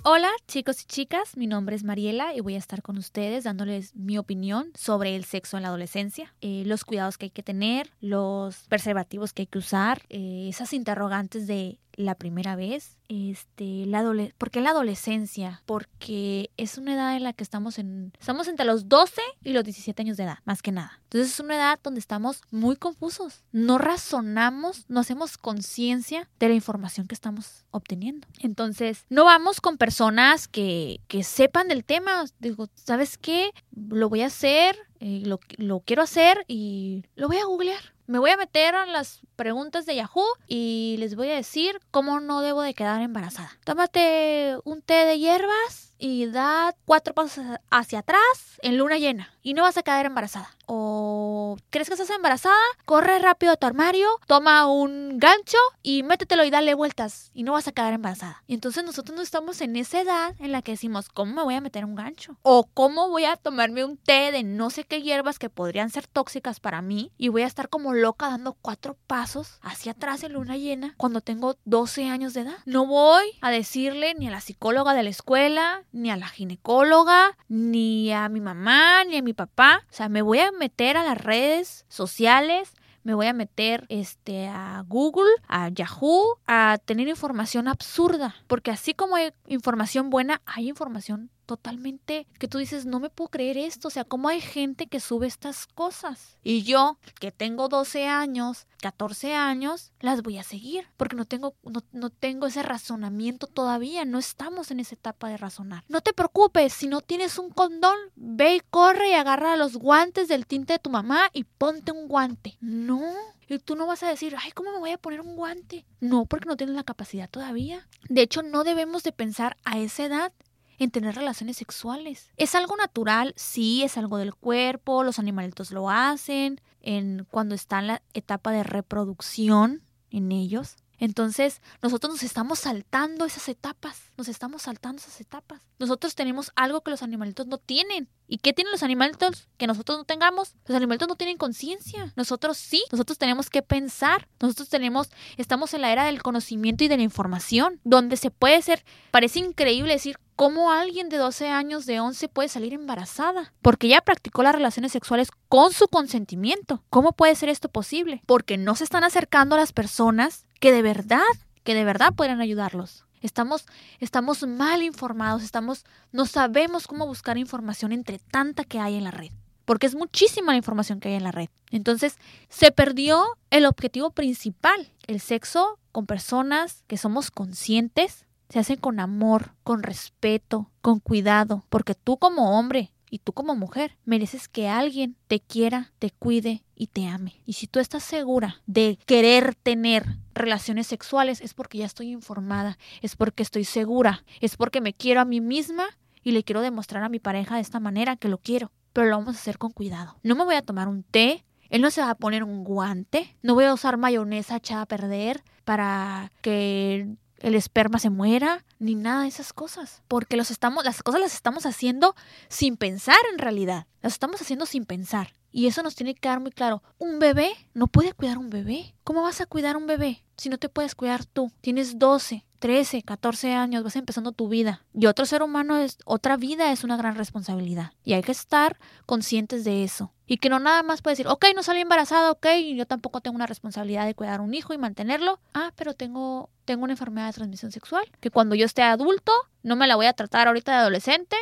Hola 0.10 0.30
chicos 0.48 0.84
y 0.84 0.86
chicas, 0.86 1.36
mi 1.36 1.48
nombre 1.48 1.76
es 1.76 1.84
Mariela 1.84 2.34
y 2.34 2.40
voy 2.40 2.56
a 2.56 2.60
estar 2.60 2.82
con 2.82 2.98
ustedes 2.98 3.44
dándoles 3.44 3.94
mi 3.94 4.18
opinión 4.18 4.72
sobre 4.74 5.18
el 5.18 5.26
sexo 5.26 5.58
en 5.58 5.64
la 5.64 5.70
adolescencia, 5.70 6.34
eh, 6.40 6.64
los 6.66 6.86
cuidados 6.86 7.18
que 7.18 7.26
hay 7.26 7.30
que 7.30 7.44
tener, 7.44 7.90
los 8.00 8.56
preservativos 8.70 9.34
que 9.34 9.42
hay 9.42 9.48
que 9.48 9.58
usar, 9.58 10.04
eh, 10.08 10.48
esas 10.48 10.72
interrogantes 10.72 11.46
de 11.46 11.78
la 11.98 12.16
primera 12.16 12.56
vez, 12.56 12.98
este, 13.10 13.86
la 13.88 14.04
¿por 14.38 14.51
qué 14.51 14.62
la 14.62 14.70
adolescencia? 14.70 15.63
Porque 15.66 16.51
es 16.56 16.77
una 16.77 16.94
edad 16.94 17.18
en 17.18 17.24
la 17.24 17.34
que 17.34 17.44
estamos 17.44 17.80
en, 17.80 18.13
estamos 18.20 18.48
entre 18.48 18.66
los 18.66 18.88
12 18.88 19.20
y 19.44 19.51
los 19.51 19.63
17 19.63 20.04
años 20.04 20.16
de 20.16 20.24
edad, 20.24 20.38
más 20.46 20.62
que 20.62 20.72
nada. 20.72 21.01
Entonces 21.04 21.34
es 21.34 21.39
una 21.39 21.56
edad 21.56 21.80
donde 21.82 22.00
estamos 22.00 22.42
muy 22.51 22.75
confusos, 22.75 23.44
no 23.51 23.80
razonamos, 23.80 24.86
no 24.88 25.00
hacemos 25.00 25.38
conciencia 25.38 26.30
de 26.39 26.50
la 26.50 26.54
información 26.54 27.08
que 27.08 27.16
estamos 27.16 27.66
obteniendo. 27.72 28.27
Entonces, 28.39 29.06
no 29.10 29.25
vamos 29.25 29.60
con 29.60 29.77
personas 29.77 30.48
que, 30.48 31.01
que 31.08 31.24
sepan 31.24 31.68
del 31.68 31.84
tema, 31.84 32.25
digo, 32.39 32.68
¿sabes 32.75 33.18
qué? 33.18 33.51
Lo 33.75 34.08
voy 34.08 34.22
a 34.22 34.27
hacer, 34.27 34.77
eh, 35.00 35.24
lo, 35.25 35.39
lo 35.58 35.80
quiero 35.80 36.04
hacer 36.04 36.46
y 36.48 37.04
lo 37.16 37.27
voy 37.27 37.38
a 37.38 37.46
googlear 37.46 37.97
me 38.08 38.20
voy 38.20 38.32
a 38.32 38.38
meter 38.38 38.76
a 38.76 38.86
las 38.86 39.22
preguntas 39.36 39.86
de 39.86 39.96
Yahoo 39.96 40.26
y 40.48 40.96
les 41.00 41.16
voy 41.16 41.30
a 41.30 41.36
decir 41.36 41.80
cómo 41.92 42.20
no 42.20 42.42
debo 42.42 42.62
de 42.62 42.74
quedar 42.74 43.02
embarazada. 43.02 43.52
Tómate 43.66 44.58
un 44.64 44.82
té 44.82 45.06
de 45.06 45.20
hierbas 45.20 45.94
y 46.00 46.26
da 46.28 46.74
cuatro 46.86 47.14
pasos 47.14 47.46
hacia 47.70 48.00
atrás 48.00 48.60
en 48.62 48.78
luna 48.78 48.98
llena 48.98 49.34
y 49.48 49.54
no 49.54 49.62
vas 49.62 49.77
a 49.77 49.82
quedar 49.82 50.06
embarazada. 50.06 50.50
O 50.66 51.56
crees 51.70 51.88
que 51.88 51.94
estás 51.94 52.10
embarazada, 52.10 52.58
corre 52.84 53.18
rápido 53.20 53.54
a 53.54 53.56
tu 53.56 53.66
armario, 53.66 54.10
toma 54.27 54.68
un 54.68 55.20
gancho 55.20 55.58
y 55.82 56.04
métetelo 56.04 56.44
y 56.44 56.50
dale 56.50 56.74
vueltas 56.74 57.32
y 57.34 57.44
no 57.44 57.54
vas 57.54 57.66
a 57.66 57.72
quedar 57.72 57.94
embarazada. 57.94 58.44
Y 58.46 58.56
entonces 58.56 58.84
nosotros 58.84 59.16
no 59.16 59.24
estamos 59.24 59.62
en 59.62 59.77
esa 59.77 60.01
edad 60.01 60.36
en 60.39 60.51
la 60.51 60.62
que 60.62 60.74
decimos, 60.74 61.08
¿cómo 61.08 61.34
me 61.34 61.44
voy 61.44 61.56
a 61.56 61.62
meter 61.62 61.86
un 61.86 61.96
gancho? 61.96 62.36
O 62.42 62.68
¿cómo 62.74 63.08
voy 63.08 63.24
a 63.24 63.38
tomarme 63.38 63.86
un 63.86 63.96
té 63.96 64.34
de 64.34 64.44
no 64.44 64.70
sé 64.70 64.84
qué 64.84 65.01
hierbas 65.01 65.39
que 65.39 65.50
podrían 65.50 65.92
ser 65.92 66.08
tóxicas 66.08 66.60
para 66.60 66.82
mí 66.82 67.13
y 67.18 67.30
voy 67.30 67.44
a 67.44 67.48
estar 67.48 67.70
como 67.70 67.94
loca 67.94 68.27
dando 68.27 68.51
cuatro 68.51 68.98
pasos 69.08 69.60
hacia 69.62 69.94
atrás 69.94 70.24
en 70.24 70.34
luna 70.34 70.58
llena 70.58 70.94
cuando 70.98 71.22
tengo 71.22 71.56
12 71.63 72.10
años 72.10 72.34
de 72.34 72.42
edad? 72.42 72.58
No 72.66 72.86
voy 72.86 73.27
a 73.39 73.50
decirle 73.50 74.13
ni 74.13 74.27
a 74.27 74.32
la 74.32 74.42
psicóloga 74.42 74.94
de 74.94 75.04
la 75.04 75.10
escuela, 75.10 75.86
ni 75.94 76.12
a 76.12 76.18
la 76.18 76.27
ginecóloga, 76.27 77.38
ni 77.48 78.12
a 78.12 78.27
mi 78.27 78.42
mamá, 78.42 79.06
ni 79.06 79.16
a 79.16 79.22
mi 79.22 79.37
papá. 79.38 79.84
O 79.89 79.94
sea, 79.94 80.10
me 80.10 80.22
voy 80.22 80.39
a 80.39 80.51
meter 80.51 80.98
a 80.98 81.06
las 81.06 81.17
redes 81.17 81.86
sociales, 81.88 82.74
me 83.03 83.13
voy 83.13 83.27
a 83.27 83.34
meter 83.34 83.86
este 83.88 84.50
a 84.50 84.84
Google, 84.86 85.32
a 85.48 85.70
Yahoo, 85.70 86.39
a 86.46 86.77
tener 86.84 87.08
información 87.08 87.70
absurda, 87.70 88.36
porque 88.48 88.72
así 88.72 88.94
como 88.94 89.15
hay 89.15 89.32
información 89.48 90.10
buena, 90.10 90.41
hay 90.46 90.67
información 90.67 91.32
totalmente 91.48 92.27
que 92.38 92.48
tú 92.48 92.60
dices, 92.60 92.86
no 92.86 93.00
me 93.00 93.10
puedo 93.10 93.30
creer 93.30 93.58
esto, 93.58 93.88
o 93.88 93.92
sea, 93.92 94.04
¿cómo 94.04 94.27
hay 94.27 94.42
gente 94.42 94.86
que 94.86 95.00
sube 95.00 95.25
estas 95.25 95.66
cosas? 95.66 96.38
Y 96.44 96.62
yo, 96.62 97.00
que 97.20 97.32
tengo 97.32 97.70
12 97.70 98.06
años, 98.06 98.68
14 98.82 99.34
años, 99.34 99.92
las 100.00 100.22
voy 100.22 100.38
a 100.38 100.44
seguir, 100.44 100.88
porque 100.98 101.16
no 101.16 101.25
tengo, 101.25 101.56
no, 101.63 101.82
no 101.92 102.10
tengo 102.12 102.46
ese 102.46 102.62
razonamiento 102.62 103.48
todavía, 103.48 104.06
no 104.06 104.20
estamos 104.20 104.70
en 104.70 104.82
esa 104.82 104.94
etapa 104.94 105.30
de 105.30 105.38
razonar. 105.38 105.84
No 105.88 106.01
te 106.01 106.13
preocupes, 106.13 106.74
si 106.74 106.88
no 106.88 107.01
tienes 107.01 107.39
un 107.39 107.50
condón, 107.50 107.98
ve 108.16 108.58
y 108.58 108.60
corre 108.60 109.10
y 109.10 109.13
agarra 109.13 109.56
los 109.56 109.77
guantes 109.77 110.27
del 110.27 110.46
tinte 110.46 110.74
de 110.74 110.80
tu 110.80 110.89
mamá 110.89 111.30
y 111.34 111.46
ponte 111.46 111.92
un 111.92 112.08
guante. 112.08 112.58
No, 112.60 113.01
y 113.50 113.60
tú 113.60 113.75
no 113.75 113.88
vas 113.88 114.04
a 114.04 114.10
decir, 114.10 114.36
ay, 114.38 114.51
¿cómo 114.51 114.74
me 114.74 114.80
voy 114.80 114.92
a 114.92 114.98
poner 114.98 115.22
un 115.22 115.36
guante? 115.36 115.86
No, 116.01 116.25
porque 116.25 116.48
no 116.48 116.58
tienes 116.58 116.75
la 116.75 116.84
capacidad 116.84 117.30
todavía. 117.30 117.88
De 118.10 118.22
hecho, 118.22 118.44
no 118.44 118.66
debemos 118.66 119.04
de 119.04 119.13
pensar 119.13 119.56
a 119.63 119.77
esa 119.80 120.06
edad 120.06 120.34
en 120.78 120.92
tener 120.92 121.16
relaciones 121.16 121.58
sexuales. 121.58 122.32
Es 122.38 122.56
algo 122.56 122.76
natural, 122.76 123.34
sí, 123.36 123.84
es 123.84 123.98
algo 123.98 124.18
del 124.18 124.36
cuerpo, 124.36 125.04
los 125.04 125.20
animalitos 125.20 125.72
lo 125.72 125.90
hacen, 125.90 126.62
en 126.82 127.26
cuando 127.30 127.56
está 127.56 127.80
en 127.80 127.88
la 127.88 128.02
etapa 128.14 128.52
de 128.52 128.64
reproducción 128.64 129.84
en 130.10 130.32
ellos. 130.32 130.78
Entonces, 131.00 131.62
nosotros 131.84 132.14
nos 132.14 132.24
estamos 132.24 132.60
saltando 132.60 133.26
esas 133.26 133.50
etapas, 133.50 134.12
nos 134.18 134.28
estamos 134.28 134.64
saltando 134.64 135.00
esas 135.00 135.22
etapas. 135.22 135.62
Nosotros 135.78 136.16
tenemos 136.16 136.52
algo 136.56 136.82
que 136.82 136.90
los 136.90 137.04
animalitos 137.04 137.46
no 137.46 137.60
tienen. 137.60 138.10
¿Y 138.28 138.40
qué 138.40 138.52
tienen 138.52 138.72
los 138.72 138.82
animalitos 138.82 139.48
que 139.58 139.68
nosotros 139.68 140.00
no 140.00 140.06
tengamos? 140.06 140.56
Los 140.66 140.76
animalitos 140.76 141.08
no 141.08 141.16
tienen 141.16 141.38
conciencia. 141.38 142.14
Nosotros 142.16 142.58
sí, 142.58 142.84
nosotros 142.92 143.20
tenemos 143.20 143.52
que 143.52 143.62
pensar. 143.62 144.28
Nosotros 144.42 144.70
tenemos, 144.70 145.10
estamos 145.38 145.74
en 145.76 145.82
la 145.82 145.92
era 145.92 146.06
del 146.06 146.24
conocimiento 146.24 146.84
y 146.84 146.88
de 146.88 146.98
la 146.98 147.04
información, 147.04 147.80
donde 147.84 148.18
se 148.18 148.32
puede 148.32 148.60
ser, 148.64 148.84
parece 149.12 149.38
increíble 149.40 149.94
decir, 149.94 150.18
¿Cómo 150.38 150.72
alguien 150.72 151.10
de 151.10 151.17
12 151.17 151.50
años, 151.50 151.88
de 151.88 152.00
11 152.00 152.29
puede 152.29 152.48
salir 152.48 152.72
embarazada? 152.72 153.53
Porque 153.63 153.88
ya 153.88 154.01
practicó 154.01 154.44
las 154.44 154.53
relaciones 154.53 154.91
sexuales 154.91 155.29
con 155.50 155.74
su 155.74 155.88
consentimiento. 155.88 156.84
¿Cómo 156.91 157.13
puede 157.13 157.34
ser 157.34 157.50
esto 157.50 157.70
posible? 157.70 158.22
Porque 158.27 158.56
no 158.56 158.75
se 158.75 158.84
están 158.84 159.03
acercando 159.03 159.56
a 159.56 159.58
las 159.58 159.74
personas 159.74 160.46
que 160.60 160.72
de 160.72 160.84
verdad, 160.84 161.24
que 161.63 161.74
de 161.74 161.84
verdad 161.84 162.13
pueden 162.13 162.39
ayudarlos. 162.39 163.03
Estamos, 163.24 163.65
estamos 164.00 164.46
mal 164.48 164.84
informados, 164.84 165.41
estamos, 165.41 165.86
no 166.12 166.27
sabemos 166.27 166.86
cómo 166.86 167.08
buscar 167.08 167.39
información 167.39 167.91
entre 167.91 168.20
tanta 168.20 168.63
que 168.63 168.79
hay 168.79 168.94
en 168.94 169.06
la 169.06 169.12
red. 169.12 169.32
porque 169.65 169.88
es 169.88 169.96
muchísima 169.96 170.53
la 170.53 170.58
información 170.58 171.00
que 171.00 171.10
hay 171.10 171.15
en 171.15 171.24
la 171.24 171.32
red. 171.32 171.50
Entonces, 171.72 172.17
se 172.48 172.72
perdió 172.72 173.25
el 173.50 173.65
objetivo 173.65 174.12
principal, 174.12 174.94
el 175.08 175.20
sexo 175.20 175.79
con 175.91 176.06
personas 176.06 176.84
que 176.86 176.96
somos 176.96 177.32
conscientes, 177.32 178.27
se 178.50 178.60
hace 178.60 178.77
con 178.77 179.00
amor, 179.00 179.54
con 179.63 179.84
respeto, 179.84 180.72
con 180.82 181.00
cuidado, 181.00 181.66
porque 181.70 181.96
tú 181.96 182.18
como 182.18 182.58
hombre 182.58 182.92
y 183.10 183.20
tú 183.20 183.34
como 183.34 183.56
mujer 183.56 183.98
mereces 184.06 184.48
que 184.48 184.68
alguien 184.68 185.16
te 185.27 185.39
quiera, 185.39 185.92
te 186.00 186.12
cuide 186.12 186.63
y 186.75 186.88
te 186.88 187.08
ame. 187.08 187.42
Y 187.46 187.54
si 187.54 187.68
tú 187.68 187.80
estás 187.80 188.04
segura 188.04 188.62
de 188.66 189.00
querer 189.06 189.56
tener 189.56 190.06
relaciones 190.34 190.88
sexuales 190.88 191.42
es 191.42 191.54
porque 191.54 191.80
ya 191.80 191.86
estoy 191.86 192.12
informada, 192.12 192.77
es 193.01 193.16
porque 193.16 193.44
estoy 193.44 193.63
segura, 193.63 194.24
es 194.42 194.58
porque 194.58 194.82
me 194.82 194.94
quiero 194.94 195.22
a 195.22 195.25
mí 195.25 195.42
misma 195.42 195.86
y 196.24 196.32
le 196.32 196.44
quiero 196.44 196.62
demostrar 196.62 197.04
a 197.04 197.10
mi 197.10 197.20
pareja 197.20 197.56
de 197.56 197.62
esta 197.62 197.80
manera 197.80 198.18
que 198.18 198.30
lo 198.30 198.38
quiero. 198.38 198.72
Pero 198.94 199.08
lo 199.08 199.18
vamos 199.18 199.36
a 199.36 199.39
hacer 199.39 199.58
con 199.58 199.72
cuidado. 199.72 200.18
No 200.24 200.36
me 200.36 200.44
voy 200.44 200.56
a 200.56 200.62
tomar 200.62 200.88
un 200.88 201.04
té, 201.04 201.46
él 201.70 201.82
no 201.82 201.92
se 201.92 202.01
va 202.01 202.10
a 202.10 202.16
poner 202.16 202.44
un 202.44 202.63
guante, 202.63 203.36
no 203.42 203.54
voy 203.54 203.66
a 203.66 203.74
usar 203.74 203.98
mayonesa 203.98 204.58
echada 204.58 204.84
a 204.84 204.88
perder 204.88 205.44
para 205.66 206.32
que 206.42 207.16
el 207.39 207.56
esperma 207.56 208.00
se 208.00 208.10
muera, 208.10 208.65
ni 208.79 208.96
nada 208.96 209.24
de 209.24 209.27
esas 209.27 209.53
cosas. 209.53 210.01
Porque 210.08 210.38
los 210.38 210.51
estamos, 210.51 210.84
las 210.84 211.03
cosas 211.03 211.22
las 211.22 211.34
estamos 211.34 211.65
haciendo 211.65 212.15
sin 212.50 212.77
pensar 212.77 213.17
en 213.32 213.39
realidad. 213.39 213.88
Las 214.01 214.13
estamos 214.13 214.41
haciendo 214.41 214.65
sin 214.65 214.86
pensar. 214.86 215.34
Y 215.58 215.66
eso 215.66 215.82
nos 215.82 215.96
tiene 215.96 216.14
que 216.14 216.22
quedar 216.22 216.40
muy 216.40 216.52
claro. 216.52 216.84
Un 217.00 217.18
bebé 217.18 217.50
no 217.74 217.88
puede 217.88 218.14
cuidar 218.14 218.38
un 218.38 218.52
bebé. 218.52 218.94
¿Cómo 219.04 219.24
vas 219.24 219.42
a 219.42 219.48
cuidar 219.48 219.76
un 219.76 219.88
bebé 219.88 220.24
si 220.38 220.50
no 220.50 220.60
te 220.60 220.70
puedes 220.70 220.94
cuidar 220.94 221.26
tú? 221.26 221.52
Tienes 221.62 221.98
12, 221.98 222.46
13, 222.60 223.02
14 223.02 223.54
años, 223.56 223.84
vas 223.84 223.96
empezando 223.96 224.34
tu 224.34 224.50
vida. 224.50 224.86
Y 224.94 225.08
otro 225.08 225.26
ser 225.26 225.42
humano 225.42 225.78
es, 225.78 225.98
otra 226.06 226.38
vida 226.38 226.72
es 226.72 226.84
una 226.84 226.96
gran 226.96 227.16
responsabilidad. 227.16 227.92
Y 228.04 228.14
hay 228.14 228.22
que 228.22 228.34
estar 228.34 228.78
conscientes 229.08 229.64
de 229.64 229.84
eso. 229.84 230.14
Y 230.28 230.38
que 230.38 230.50
no 230.50 230.60
nada 230.60 230.84
más 230.84 231.02
puede 231.02 231.14
decir, 231.14 231.28
ok, 231.28 231.48
no 231.56 231.64
salí 231.64 231.82
embarazada, 231.82 232.30
ok, 232.30 232.46
yo 232.76 232.86
tampoco 232.86 233.22
tengo 233.22 233.36
una 233.36 233.48
responsabilidad 233.48 234.06
de 234.06 234.14
cuidar 234.14 234.42
a 234.42 234.44
un 234.44 234.54
hijo 234.54 234.76
y 234.76 234.78
mantenerlo. 234.78 235.40
Ah, 235.56 235.72
pero 235.76 235.96
tengo, 235.96 236.52
tengo 236.66 236.84
una 236.84 236.94
enfermedad 236.94 237.30
de 237.30 237.34
transmisión 237.34 237.72
sexual. 237.72 238.06
Que 238.20 238.30
cuando 238.30 238.54
yo 238.54 238.68
esté 238.68 238.84
adulto, 238.84 239.32
no 239.64 239.76
me 239.76 239.88
la 239.88 239.96
voy 239.96 240.06
a 240.06 240.14
tratar 240.14 240.48
ahorita 240.48 240.74
de 240.74 240.78
adolescente. 240.78 241.36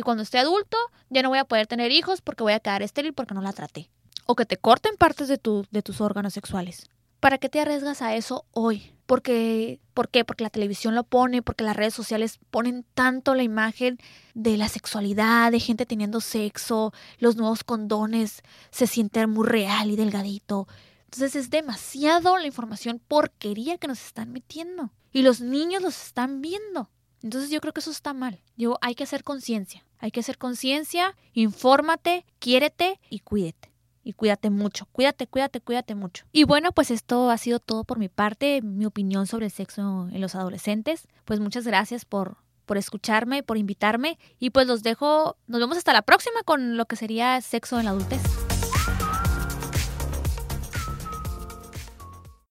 Y 0.00 0.02
cuando 0.02 0.22
esté 0.22 0.38
adulto, 0.38 0.78
ya 1.10 1.20
no 1.20 1.28
voy 1.28 1.36
a 1.36 1.44
poder 1.44 1.66
tener 1.66 1.92
hijos 1.92 2.22
porque 2.22 2.42
voy 2.42 2.54
a 2.54 2.60
quedar 2.60 2.80
estéril 2.80 3.12
porque 3.12 3.34
no 3.34 3.42
la 3.42 3.52
traté. 3.52 3.90
O 4.24 4.34
que 4.34 4.46
te 4.46 4.56
corten 4.56 4.96
partes 4.96 5.28
de, 5.28 5.36
tu, 5.36 5.66
de 5.70 5.82
tus 5.82 6.00
órganos 6.00 6.32
sexuales. 6.32 6.88
¿Para 7.20 7.36
qué 7.36 7.50
te 7.50 7.60
arriesgas 7.60 8.00
a 8.00 8.16
eso 8.16 8.46
hoy? 8.52 8.94
Porque, 9.04 9.78
¿Por 9.92 10.08
qué? 10.08 10.24
Porque 10.24 10.42
la 10.42 10.48
televisión 10.48 10.94
lo 10.94 11.04
pone, 11.04 11.42
porque 11.42 11.64
las 11.64 11.76
redes 11.76 11.92
sociales 11.92 12.38
ponen 12.50 12.86
tanto 12.94 13.34
la 13.34 13.42
imagen 13.42 13.98
de 14.32 14.56
la 14.56 14.70
sexualidad, 14.70 15.52
de 15.52 15.60
gente 15.60 15.84
teniendo 15.84 16.22
sexo, 16.22 16.94
los 17.18 17.36
nuevos 17.36 17.62
condones, 17.62 18.42
se 18.70 18.86
siente 18.86 19.26
muy 19.26 19.46
real 19.46 19.90
y 19.90 19.96
delgadito. 19.96 20.66
Entonces 21.04 21.36
es 21.36 21.50
demasiado 21.50 22.38
la 22.38 22.46
información 22.46 23.02
porquería 23.06 23.76
que 23.76 23.86
nos 23.86 24.02
están 24.02 24.32
metiendo. 24.32 24.94
Y 25.12 25.20
los 25.20 25.42
niños 25.42 25.82
los 25.82 26.06
están 26.06 26.40
viendo. 26.40 26.88
Entonces 27.22 27.50
yo 27.50 27.60
creo 27.60 27.74
que 27.74 27.80
eso 27.80 27.90
está 27.90 28.14
mal. 28.14 28.40
Yo, 28.56 28.78
hay 28.80 28.94
que 28.94 29.04
hacer 29.04 29.24
conciencia. 29.24 29.84
Hay 30.00 30.10
que 30.10 30.20
hacer 30.20 30.38
conciencia, 30.38 31.16
infórmate, 31.32 32.26
quiérete 32.38 32.98
y 33.08 33.20
cuídete 33.20 33.70
y 34.02 34.14
cuídate 34.14 34.50
mucho. 34.50 34.86
Cuídate, 34.92 35.26
cuídate, 35.26 35.60
cuídate 35.60 35.94
mucho. 35.94 36.24
Y 36.32 36.44
bueno, 36.44 36.72
pues 36.72 36.90
esto 36.90 37.30
ha 37.30 37.38
sido 37.38 37.60
todo 37.60 37.84
por 37.84 37.98
mi 37.98 38.08
parte, 38.08 38.62
mi 38.62 38.86
opinión 38.86 39.26
sobre 39.26 39.46
el 39.46 39.52
sexo 39.52 40.08
en 40.10 40.20
los 40.20 40.34
adolescentes. 40.34 41.06
Pues 41.24 41.38
muchas 41.38 41.66
gracias 41.66 42.04
por 42.04 42.38
por 42.70 42.78
escucharme, 42.78 43.42
por 43.42 43.58
invitarme 43.58 44.16
y 44.38 44.50
pues 44.50 44.64
los 44.68 44.84
dejo, 44.84 45.36
nos 45.48 45.58
vemos 45.58 45.76
hasta 45.76 45.92
la 45.92 46.02
próxima 46.02 46.44
con 46.44 46.76
lo 46.76 46.86
que 46.86 46.94
sería 46.94 47.40
sexo 47.40 47.80
en 47.80 47.86
la 47.86 47.90
adultez. 47.90 48.39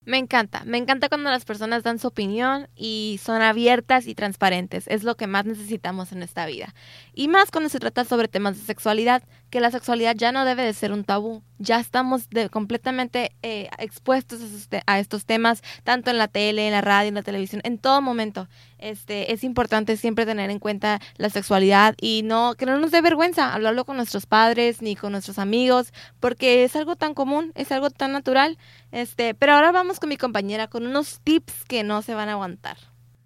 Me 0.10 0.18
encanta, 0.18 0.64
me 0.66 0.80
encanta 0.80 1.08
cuando 1.08 1.30
las 1.30 1.46
personas 1.46 1.84
dan 1.84 2.00
su 2.00 2.08
opinión 2.08 2.68
y 2.76 3.20
son 3.24 3.44
abiertas 3.44 4.08
y 4.08 4.16
transparentes. 4.16 4.88
Es 4.88 5.04
lo 5.04 5.16
que 5.16 5.28
más 5.28 5.46
necesitamos 5.46 6.12
en 6.12 6.24
esta 6.24 6.48
vida. 6.48 6.74
Y 7.14 7.28
más 7.28 7.52
cuando 7.52 7.70
se 7.70 7.78
trata 7.78 8.04
sobre 8.06 8.28
temas 8.28 8.58
de 8.58 8.66
sexualidad, 8.66 9.22
que 9.52 9.60
la 9.60 9.70
sexualidad 9.70 10.16
ya 10.16 10.32
no 10.32 10.46
debe 10.46 10.64
de 10.64 10.74
ser 10.74 10.94
un 10.94 11.04
tabú. 11.04 11.44
Ya 11.60 11.80
estamos 11.80 12.28
completamente 12.50 13.36
eh, 13.44 13.70
expuestos 13.78 14.42
a, 14.88 14.98
estos 14.98 15.28
temas, 15.28 15.62
tanto 15.84 16.10
en 16.10 16.18
la 16.18 16.28
tele, 16.28 16.66
en 16.66 16.72
la 16.72 16.82
radio, 16.82 17.10
en 17.10 17.16
la 17.16 17.22
televisión, 17.22 17.62
en 17.64 17.78
todo 17.78 18.02
momento. 18.02 18.48
Este, 18.80 19.34
es 19.34 19.44
importante 19.44 19.98
siempre 19.98 20.26
tener 20.26 20.50
en 20.50 20.60
cuenta 20.60 21.00
la 21.18 21.30
sexualidad 21.30 21.96
y 22.00 22.22
no 22.24 22.56
que 22.58 22.66
no 22.66 22.80
nos 22.80 22.92
dé 22.92 23.02
vergüenza 23.02 23.54
hablarlo 23.54 23.86
con 23.86 23.98
nuestros 23.98 24.26
padres 24.26 24.82
ni 24.82 24.96
con 24.96 25.12
nuestros 25.12 25.38
amigos, 25.38 25.94
porque 26.20 26.64
es 26.64 26.76
algo 26.76 26.96
tan 26.96 27.14
común, 27.14 27.52
es 27.56 27.72
algo 27.72 27.90
tan 27.90 28.14
natural. 28.14 28.58
Este, 28.92 29.34
pero 29.36 29.54
ahora 29.54 29.72
vamos 29.72 30.00
con 30.00 30.10
mi 30.10 30.18
compañera 30.18 30.68
con 30.68 30.88
unos 30.88 31.20
tips 31.24 31.66
que 31.66 31.84
no 31.84 32.02
se 32.02 32.16
van 32.16 32.30
a 32.30 32.34
aguantar. 32.34 32.78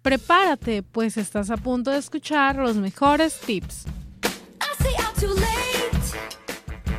Prepárate, 0.02 0.82
pues 0.82 1.16
estás 1.16 1.50
a 1.50 1.56
punto 1.56 1.90
de 1.90 1.98
escuchar 1.98 2.56
los 2.56 2.76
mejores 2.76 3.40
tips. 3.40 3.86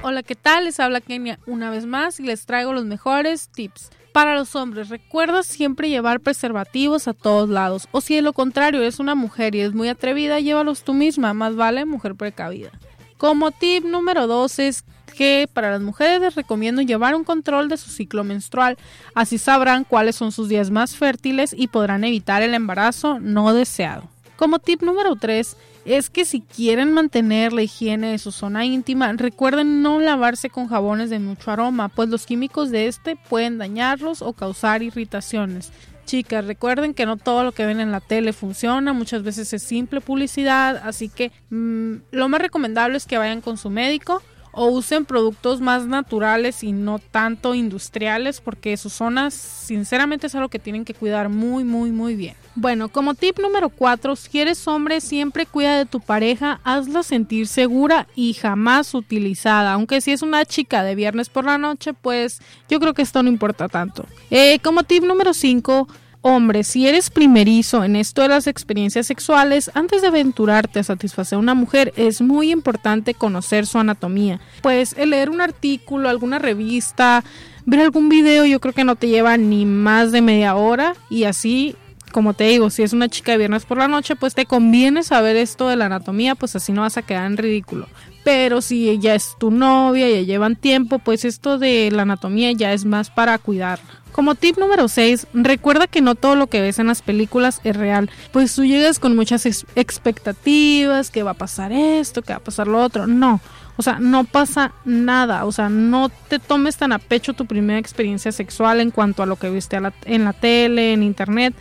Hola, 0.01 0.23
¿qué 0.23 0.35
tal? 0.35 0.65
Les 0.65 0.79
habla 0.79 1.01
Kenia 1.01 1.39
una 1.45 1.69
vez 1.69 1.85
más 1.85 2.19
y 2.19 2.23
les 2.23 2.45
traigo 2.45 2.73
los 2.73 2.85
mejores 2.85 3.49
tips. 3.49 3.89
Para 4.15 4.33
los 4.33 4.55
hombres, 4.55 4.87
recuerda 4.87 5.43
siempre 5.43 5.89
llevar 5.89 6.21
preservativos 6.21 7.09
a 7.09 7.13
todos 7.13 7.49
lados. 7.49 7.89
O 7.91 7.99
si 7.99 8.15
de 8.15 8.21
lo 8.21 8.31
contrario 8.31 8.79
eres 8.79 9.01
una 9.01 9.13
mujer 9.13 9.55
y 9.55 9.59
es 9.59 9.73
muy 9.73 9.89
atrevida, 9.89 10.39
llévalos 10.39 10.85
tú 10.85 10.93
misma. 10.93 11.33
Más 11.33 11.57
vale 11.57 11.83
mujer 11.83 12.15
precavida. 12.15 12.69
Como 13.17 13.51
tip 13.51 13.83
número 13.83 14.25
2 14.25 14.59
es 14.59 14.85
que 15.17 15.49
para 15.51 15.69
las 15.69 15.81
mujeres 15.81 16.21
les 16.21 16.35
recomiendo 16.35 16.81
llevar 16.81 17.13
un 17.13 17.25
control 17.25 17.67
de 17.67 17.75
su 17.75 17.89
ciclo 17.89 18.23
menstrual, 18.23 18.77
así 19.15 19.37
sabrán 19.37 19.83
cuáles 19.83 20.15
son 20.15 20.31
sus 20.31 20.47
días 20.47 20.71
más 20.71 20.95
fértiles 20.95 21.53
y 21.53 21.67
podrán 21.67 22.05
evitar 22.05 22.41
el 22.41 22.53
embarazo 22.53 23.19
no 23.19 23.53
deseado. 23.53 24.14
Como 24.35 24.59
tip 24.59 24.81
número 24.81 25.15
3 25.15 25.55
es 25.85 26.09
que 26.09 26.25
si 26.25 26.41
quieren 26.41 26.91
mantener 26.91 27.53
la 27.53 27.61
higiene 27.61 28.11
de 28.11 28.17
su 28.17 28.31
zona 28.31 28.65
íntima, 28.65 29.11
recuerden 29.13 29.81
no 29.81 29.99
lavarse 29.99 30.49
con 30.49 30.67
jabones 30.67 31.09
de 31.09 31.19
mucho 31.19 31.51
aroma, 31.51 31.89
pues 31.89 32.09
los 32.09 32.25
químicos 32.25 32.71
de 32.71 32.87
este 32.87 33.15
pueden 33.15 33.57
dañarlos 33.57 34.21
o 34.21 34.33
causar 34.33 34.81
irritaciones. 34.81 35.71
Chicas, 36.05 36.45
recuerden 36.45 36.93
que 36.93 37.05
no 37.05 37.17
todo 37.17 37.43
lo 37.43 37.51
que 37.51 37.65
ven 37.65 37.79
en 37.79 37.91
la 37.91 37.99
tele 37.99 38.33
funciona, 38.33 38.93
muchas 38.93 39.23
veces 39.23 39.51
es 39.53 39.63
simple 39.63 40.01
publicidad, 40.01 40.81
así 40.83 41.09
que 41.09 41.31
mm, 41.49 41.95
lo 42.11 42.29
más 42.29 42.41
recomendable 42.41 42.97
es 42.97 43.05
que 43.05 43.17
vayan 43.17 43.41
con 43.41 43.57
su 43.57 43.69
médico 43.69 44.21
o 44.55 44.67
usen 44.67 45.05
productos 45.05 45.61
más 45.61 45.85
naturales 45.85 46.63
y 46.63 46.71
no 46.71 46.99
tanto 46.99 47.53
industriales 47.53 48.41
porque 48.41 48.77
sus 48.77 48.93
zonas 48.93 49.33
sinceramente 49.33 50.27
es 50.27 50.35
algo 50.35 50.49
que 50.49 50.59
tienen 50.59 50.85
que 50.85 50.93
cuidar 50.93 51.29
muy 51.29 51.63
muy 51.63 51.91
muy 51.91 52.15
bien. 52.15 52.35
Bueno, 52.57 52.87
como 52.87 53.15
tip 53.15 53.37
número 53.39 53.67
4, 53.67 54.15
si 54.15 54.39
eres 54.39 54.65
hombre 54.65 55.01
siempre 55.01 55.45
cuida 55.45 55.77
de 55.77 55.85
tu 55.85 55.99
pareja, 55.99 56.61
hazla 56.63 57.03
sentir 57.03 57.47
segura 57.47 58.07
y 58.15 58.33
jamás 58.33 58.93
utilizada, 58.93 59.73
aunque 59.73 59.99
si 59.99 60.13
es 60.13 60.21
una 60.21 60.45
chica 60.45 60.81
de 60.81 60.95
viernes 60.95 61.27
por 61.27 61.43
la 61.43 61.57
noche, 61.57 61.93
pues 61.93 62.39
yo 62.69 62.79
creo 62.79 62.93
que 62.93 63.01
esto 63.01 63.21
no 63.21 63.29
importa 63.29 63.67
tanto. 63.67 64.05
Eh, 64.31 64.59
como 64.63 64.83
tip 64.83 65.03
número 65.03 65.33
5, 65.33 65.85
Hombre, 66.27 66.63
si 66.63 66.87
eres 66.87 67.11
primerizo 67.11 67.83
en 67.83 67.95
esto 67.95 68.23
de 68.23 68.29
las 68.29 68.47
experiencias 68.47 69.05
sexuales, 69.05 69.69
antes 69.75 70.01
de 70.01 70.07
aventurarte 70.07 70.79
a 70.79 70.83
satisfacer 70.83 71.35
a 71.35 71.39
una 71.39 71.53
mujer, 71.53 71.93
es 71.97 72.19
muy 72.19 72.49
importante 72.49 73.13
conocer 73.13 73.67
su 73.67 73.77
anatomía. 73.77 74.39
Pues 74.63 74.95
el 74.97 75.11
leer 75.11 75.29
un 75.29 75.39
artículo, 75.39 76.09
alguna 76.09 76.39
revista, 76.39 77.23
ver 77.67 77.81
algún 77.81 78.09
video, 78.09 78.43
yo 78.43 78.59
creo 78.59 78.73
que 78.73 78.83
no 78.83 78.95
te 78.95 79.07
lleva 79.07 79.37
ni 79.37 79.67
más 79.67 80.11
de 80.11 80.23
media 80.23 80.55
hora 80.55 80.95
y 81.11 81.25
así 81.25 81.75
como 82.11 82.33
te 82.33 82.45
digo, 82.45 82.71
si 82.71 82.81
es 82.81 82.93
una 82.93 83.07
chica 83.07 83.33
de 83.33 83.37
viernes 83.37 83.65
por 83.65 83.77
la 83.77 83.87
noche, 83.87 84.15
pues 84.15 84.33
te 84.33 84.47
conviene 84.47 85.03
saber 85.03 85.35
esto 85.35 85.67
de 85.67 85.75
la 85.75 85.85
anatomía, 85.85 86.33
pues 86.33 86.55
así 86.55 86.71
no 86.71 86.81
vas 86.81 86.97
a 86.97 87.03
quedar 87.03 87.27
en 87.27 87.37
ridículo. 87.37 87.87
Pero 88.23 88.61
si 88.61 88.89
ella 88.89 89.13
es 89.13 89.35
tu 89.37 89.51
novia, 89.51 90.09
ya 90.09 90.21
llevan 90.21 90.55
tiempo, 90.55 90.97
pues 90.97 91.23
esto 91.23 91.59
de 91.59 91.91
la 91.91 92.01
anatomía 92.01 92.51
ya 92.53 92.73
es 92.73 92.83
más 92.83 93.11
para 93.11 93.37
cuidarla. 93.37 94.04
Como 94.15 94.35
tip 94.35 94.57
número 94.57 94.87
6, 94.87 95.27
recuerda 95.33 95.87
que 95.87 95.99
no 95.99 96.15
todo 96.15 96.37
lo 96.37 96.47
que 96.47 96.61
ves 96.61 96.79
en 96.79 96.87
las 96.87 97.01
películas 97.01 97.59
es 97.65 97.75
real, 97.75 98.09
pues 98.31 98.55
tú 98.55 98.63
llegas 98.63 98.97
con 98.97 99.13
muchas 99.13 99.45
expectativas, 99.45 101.11
que 101.11 101.21
va 101.21 101.31
a 101.31 101.33
pasar 101.33 101.73
esto, 101.73 102.21
que 102.21 102.31
va 102.31 102.37
a 102.37 102.43
pasar 102.43 102.67
lo 102.67 102.81
otro. 102.81 103.07
No, 103.07 103.41
o 103.75 103.81
sea, 103.81 103.99
no 103.99 104.23
pasa 104.23 104.71
nada, 104.85 105.43
o 105.43 105.51
sea, 105.51 105.67
no 105.67 106.07
te 106.29 106.39
tomes 106.39 106.77
tan 106.77 106.93
a 106.93 106.99
pecho 106.99 107.33
tu 107.33 107.45
primera 107.45 107.77
experiencia 107.77 108.31
sexual 108.31 108.79
en 108.79 108.91
cuanto 108.91 109.21
a 109.21 109.25
lo 109.25 109.35
que 109.35 109.49
viste 109.49 109.77
en 110.05 110.23
la 110.23 110.31
tele, 110.31 110.93
en 110.93 111.03
internet, 111.03 111.53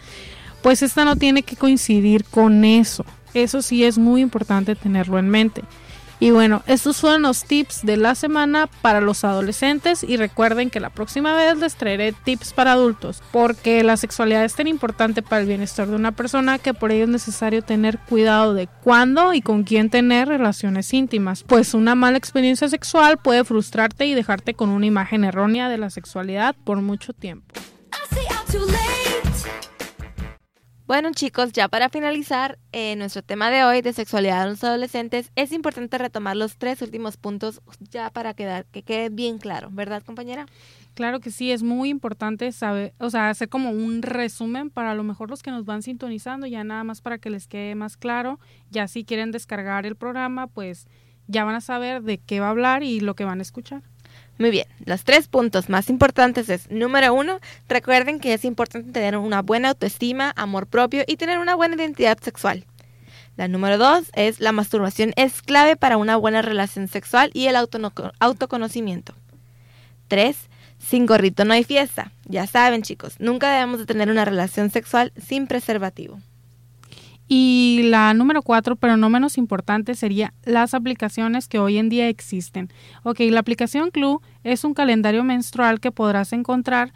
pues 0.62 0.84
esta 0.84 1.04
no 1.04 1.16
tiene 1.16 1.42
que 1.42 1.56
coincidir 1.56 2.24
con 2.24 2.64
eso. 2.64 3.04
Eso 3.34 3.62
sí 3.62 3.82
es 3.82 3.98
muy 3.98 4.20
importante 4.20 4.76
tenerlo 4.76 5.18
en 5.18 5.28
mente. 5.28 5.64
Y 6.20 6.30
bueno, 6.30 6.62
estos 6.66 7.00
fueron 7.00 7.22
los 7.22 7.44
tips 7.44 7.84
de 7.84 7.96
la 7.96 8.14
semana 8.14 8.68
para 8.82 9.00
los 9.00 9.24
adolescentes 9.24 10.02
y 10.02 10.16
recuerden 10.16 10.70
que 10.70 10.80
la 10.80 10.90
próxima 10.90 11.34
vez 11.34 11.58
les 11.58 11.74
traeré 11.74 12.12
tips 12.12 12.52
para 12.52 12.72
adultos, 12.72 13.22
porque 13.32 13.82
la 13.82 13.96
sexualidad 13.96 14.44
es 14.44 14.54
tan 14.54 14.68
importante 14.68 15.22
para 15.22 15.42
el 15.42 15.48
bienestar 15.48 15.88
de 15.88 15.96
una 15.96 16.12
persona 16.12 16.58
que 16.58 16.72
por 16.72 16.92
ello 16.92 17.04
es 17.04 17.10
necesario 17.10 17.62
tener 17.62 17.98
cuidado 17.98 18.54
de 18.54 18.68
cuándo 18.82 19.34
y 19.34 19.42
con 19.42 19.64
quién 19.64 19.90
tener 19.90 20.28
relaciones 20.28 20.92
íntimas, 20.94 21.42
pues 21.42 21.74
una 21.74 21.94
mala 21.94 22.16
experiencia 22.16 22.68
sexual 22.68 23.18
puede 23.18 23.44
frustrarte 23.44 24.06
y 24.06 24.14
dejarte 24.14 24.54
con 24.54 24.70
una 24.70 24.86
imagen 24.86 25.24
errónea 25.24 25.68
de 25.68 25.78
la 25.78 25.90
sexualidad 25.90 26.54
por 26.64 26.80
mucho 26.80 27.12
tiempo. 27.12 27.54
Bueno 30.86 31.12
chicos, 31.12 31.52
ya 31.52 31.68
para 31.68 31.88
finalizar 31.88 32.58
eh, 32.72 32.94
nuestro 32.96 33.22
tema 33.22 33.50
de 33.50 33.64
hoy 33.64 33.80
de 33.80 33.94
sexualidad 33.94 34.44
de 34.44 34.50
los 34.50 34.62
adolescentes, 34.64 35.32
es 35.34 35.50
importante 35.50 35.96
retomar 35.96 36.36
los 36.36 36.58
tres 36.58 36.82
últimos 36.82 37.16
puntos 37.16 37.62
ya 37.80 38.10
para 38.10 38.34
quedar, 38.34 38.66
que 38.66 38.82
quede 38.82 39.08
bien 39.08 39.38
claro, 39.38 39.70
¿verdad 39.72 40.02
compañera? 40.02 40.44
Claro 40.92 41.20
que 41.20 41.30
sí, 41.30 41.50
es 41.52 41.62
muy 41.62 41.88
importante 41.88 42.52
saber, 42.52 42.92
o 42.98 43.08
sea, 43.08 43.30
hacer 43.30 43.48
como 43.48 43.70
un 43.70 44.02
resumen 44.02 44.68
para 44.68 44.90
a 44.90 44.94
lo 44.94 45.04
mejor 45.04 45.30
los 45.30 45.42
que 45.42 45.50
nos 45.50 45.64
van 45.64 45.80
sintonizando, 45.80 46.46
ya 46.46 46.64
nada 46.64 46.84
más 46.84 47.00
para 47.00 47.16
que 47.16 47.30
les 47.30 47.48
quede 47.48 47.74
más 47.74 47.96
claro, 47.96 48.38
ya 48.70 48.86
si 48.86 49.06
quieren 49.06 49.30
descargar 49.30 49.86
el 49.86 49.96
programa, 49.96 50.48
pues 50.48 50.86
ya 51.28 51.44
van 51.44 51.54
a 51.54 51.62
saber 51.62 52.02
de 52.02 52.18
qué 52.18 52.40
va 52.40 52.48
a 52.48 52.50
hablar 52.50 52.82
y 52.82 53.00
lo 53.00 53.14
que 53.14 53.24
van 53.24 53.38
a 53.38 53.42
escuchar. 53.42 53.82
Muy 54.36 54.50
bien, 54.50 54.66
los 54.84 55.04
tres 55.04 55.28
puntos 55.28 55.68
más 55.68 55.88
importantes 55.88 56.48
es, 56.48 56.68
número 56.68 57.14
uno, 57.14 57.38
recuerden 57.68 58.18
que 58.18 58.34
es 58.34 58.44
importante 58.44 58.90
tener 58.90 59.16
una 59.16 59.42
buena 59.42 59.68
autoestima, 59.70 60.32
amor 60.34 60.66
propio 60.66 61.04
y 61.06 61.16
tener 61.16 61.38
una 61.38 61.54
buena 61.54 61.76
identidad 61.76 62.18
sexual. 62.20 62.64
La 63.36 63.46
número 63.46 63.78
dos 63.78 64.10
es, 64.14 64.40
la 64.40 64.52
masturbación 64.52 65.12
es 65.16 65.40
clave 65.40 65.76
para 65.76 65.96
una 65.96 66.16
buena 66.16 66.42
relación 66.42 66.88
sexual 66.88 67.30
y 67.32 67.46
el 67.46 67.56
autoconocimiento. 67.56 69.14
Tres, 70.08 70.36
sin 70.78 71.06
gorrito 71.06 71.44
no 71.44 71.54
hay 71.54 71.64
fiesta. 71.64 72.12
Ya 72.26 72.46
saben 72.46 72.82
chicos, 72.82 73.14
nunca 73.20 73.52
debemos 73.52 73.78
de 73.78 73.86
tener 73.86 74.10
una 74.10 74.24
relación 74.24 74.70
sexual 74.70 75.12
sin 75.16 75.46
preservativo. 75.46 76.20
Y 77.36 77.80
la 77.82 78.14
número 78.14 78.42
cuatro, 78.42 78.76
pero 78.76 78.96
no 78.96 79.10
menos 79.10 79.38
importante, 79.38 79.96
sería 79.96 80.32
las 80.44 80.72
aplicaciones 80.72 81.48
que 81.48 81.58
hoy 81.58 81.78
en 81.78 81.88
día 81.88 82.08
existen. 82.08 82.72
Ok, 83.02 83.18
la 83.22 83.40
aplicación 83.40 83.90
Clue 83.90 84.20
es 84.44 84.62
un 84.62 84.72
calendario 84.72 85.24
menstrual 85.24 85.80
que 85.80 85.90
podrás 85.90 86.32
encontrar 86.32 86.92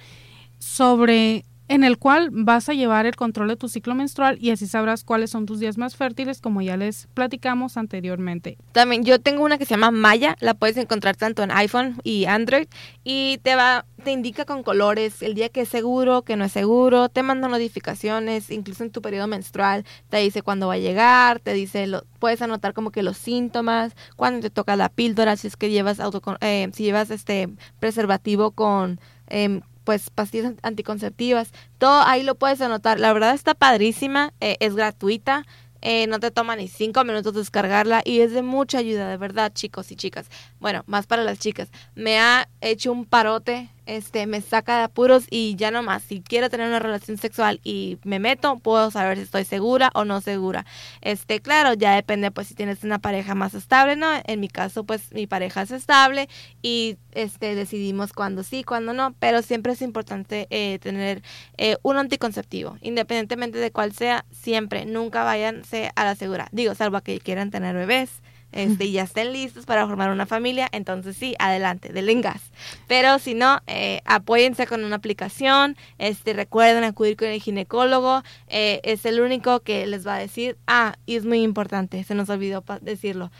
sobre 0.60 1.44
en 1.68 1.84
el 1.84 1.98
cual 1.98 2.30
vas 2.32 2.68
a 2.68 2.74
llevar 2.74 3.06
el 3.06 3.16
control 3.16 3.48
de 3.48 3.56
tu 3.56 3.68
ciclo 3.68 3.94
menstrual 3.94 4.38
y 4.40 4.50
así 4.50 4.66
sabrás 4.66 5.04
cuáles 5.04 5.30
son 5.30 5.46
tus 5.46 5.60
días 5.60 5.78
más 5.78 5.96
fértiles, 5.96 6.40
como 6.40 6.62
ya 6.62 6.76
les 6.76 7.06
platicamos 7.14 7.76
anteriormente. 7.76 8.58
También 8.72 9.04
yo 9.04 9.20
tengo 9.20 9.44
una 9.44 9.58
que 9.58 9.66
se 9.66 9.74
llama 9.74 9.90
Maya, 9.90 10.36
la 10.40 10.54
puedes 10.54 10.76
encontrar 10.76 11.16
tanto 11.16 11.42
en 11.42 11.50
iPhone 11.50 12.00
y 12.02 12.24
Android 12.24 12.66
y 13.04 13.38
te 13.42 13.54
va 13.54 13.84
te 14.02 14.12
indica 14.12 14.44
con 14.44 14.62
colores 14.62 15.22
el 15.22 15.34
día 15.34 15.48
que 15.48 15.62
es 15.62 15.68
seguro, 15.68 16.22
que 16.22 16.36
no 16.36 16.44
es 16.44 16.52
seguro, 16.52 17.08
te 17.08 17.22
manda 17.22 17.48
notificaciones, 17.48 18.50
incluso 18.50 18.84
en 18.84 18.90
tu 18.90 19.02
periodo 19.02 19.26
menstrual, 19.26 19.84
te 20.08 20.18
dice 20.18 20.42
cuándo 20.42 20.68
va 20.68 20.74
a 20.74 20.78
llegar, 20.78 21.40
te 21.40 21.52
dice 21.52 21.86
lo, 21.86 22.04
puedes 22.18 22.40
anotar 22.40 22.74
como 22.74 22.90
que 22.92 23.02
los 23.02 23.16
síntomas, 23.16 23.94
cuándo 24.16 24.40
te 24.40 24.50
toca 24.50 24.76
la 24.76 24.88
píldora, 24.88 25.36
si 25.36 25.48
es 25.48 25.56
que 25.56 25.70
llevas 25.70 26.00
auto, 26.00 26.22
eh, 26.40 26.70
si 26.72 26.84
llevas 26.84 27.10
este 27.10 27.48
preservativo 27.80 28.52
con 28.52 29.00
eh, 29.26 29.60
pues 29.88 30.10
pastillas 30.10 30.52
anticonceptivas, 30.62 31.50
todo 31.78 32.02
ahí 32.02 32.22
lo 32.22 32.34
puedes 32.34 32.60
anotar. 32.60 33.00
La 33.00 33.10
verdad 33.14 33.32
está 33.32 33.54
padrísima, 33.54 34.34
eh, 34.38 34.58
es 34.60 34.74
gratuita. 34.76 35.46
Eh, 35.80 36.06
no 36.08 36.20
te 36.20 36.30
toma 36.30 36.56
ni 36.56 36.68
cinco 36.68 37.04
minutos 37.04 37.32
descargarla 37.32 38.02
y 38.04 38.20
es 38.20 38.32
de 38.32 38.42
mucha 38.42 38.76
ayuda, 38.76 39.08
de 39.08 39.16
verdad, 39.16 39.50
chicos 39.54 39.90
y 39.90 39.96
chicas. 39.96 40.26
Bueno, 40.60 40.84
más 40.86 41.06
para 41.06 41.24
las 41.24 41.38
chicas. 41.38 41.70
Me 41.94 42.18
ha 42.18 42.50
hecho 42.60 42.92
un 42.92 43.06
parote 43.06 43.70
este, 43.88 44.26
me 44.26 44.42
saca 44.42 44.76
de 44.78 44.84
apuros 44.84 45.24
y 45.30 45.56
ya 45.56 45.70
no 45.70 45.82
más. 45.82 46.02
Si 46.02 46.20
quiero 46.20 46.50
tener 46.50 46.68
una 46.68 46.78
relación 46.78 47.16
sexual 47.16 47.58
y 47.64 47.98
me 48.04 48.18
meto, 48.18 48.58
puedo 48.58 48.90
saber 48.90 49.16
si 49.16 49.24
estoy 49.24 49.44
segura 49.44 49.90
o 49.94 50.04
no 50.04 50.20
segura. 50.20 50.66
Este, 51.00 51.40
claro, 51.40 51.72
ya 51.72 51.94
depende 51.94 52.30
pues 52.30 52.48
si 52.48 52.54
tienes 52.54 52.84
una 52.84 52.98
pareja 52.98 53.34
más 53.34 53.54
estable, 53.54 53.96
¿no? 53.96 54.06
En 54.24 54.40
mi 54.40 54.48
caso, 54.48 54.84
pues 54.84 55.12
mi 55.12 55.26
pareja 55.26 55.62
es 55.62 55.70
estable 55.70 56.28
y 56.60 56.98
este 57.12 57.54
decidimos 57.54 58.12
cuándo 58.12 58.42
sí, 58.42 58.62
cuándo 58.62 58.92
no, 58.92 59.14
pero 59.18 59.40
siempre 59.40 59.72
es 59.72 59.80
importante 59.80 60.46
eh, 60.50 60.78
tener 60.80 61.22
eh, 61.56 61.78
un 61.82 61.96
anticonceptivo, 61.96 62.76
independientemente 62.82 63.58
de 63.58 63.70
cuál 63.70 63.92
sea, 63.92 64.26
siempre, 64.30 64.84
nunca 64.84 65.24
váyanse 65.24 65.92
a 65.96 66.04
la 66.04 66.14
segura. 66.14 66.48
Digo, 66.52 66.74
salvo 66.74 66.98
a 66.98 67.00
que 67.02 67.20
quieran 67.20 67.50
tener 67.50 67.74
bebés 67.74 68.22
este, 68.52 68.86
y 68.86 68.92
ya 68.92 69.02
estén 69.02 69.32
listos 69.32 69.66
para 69.66 69.86
formar 69.86 70.10
una 70.10 70.26
familia, 70.26 70.68
entonces 70.72 71.16
sí, 71.16 71.34
adelante, 71.38 71.92
denle 71.92 72.20
gas. 72.20 72.42
Pero 72.86 73.18
si 73.18 73.34
no, 73.34 73.60
eh, 73.66 74.00
apóyense 74.04 74.66
con 74.66 74.84
una 74.84 74.96
aplicación, 74.96 75.76
este, 75.98 76.32
recuerden 76.32 76.84
acudir 76.84 77.16
con 77.16 77.28
el 77.28 77.40
ginecólogo, 77.40 78.22
eh, 78.48 78.80
es 78.82 79.04
el 79.04 79.20
único 79.20 79.60
que 79.60 79.86
les 79.86 80.06
va 80.06 80.16
a 80.16 80.18
decir, 80.18 80.56
ah, 80.66 80.94
y 81.06 81.16
es 81.16 81.24
muy 81.24 81.42
importante, 81.42 82.02
se 82.04 82.14
nos 82.14 82.28
olvidó 82.30 82.64
decirlo, 82.80 83.30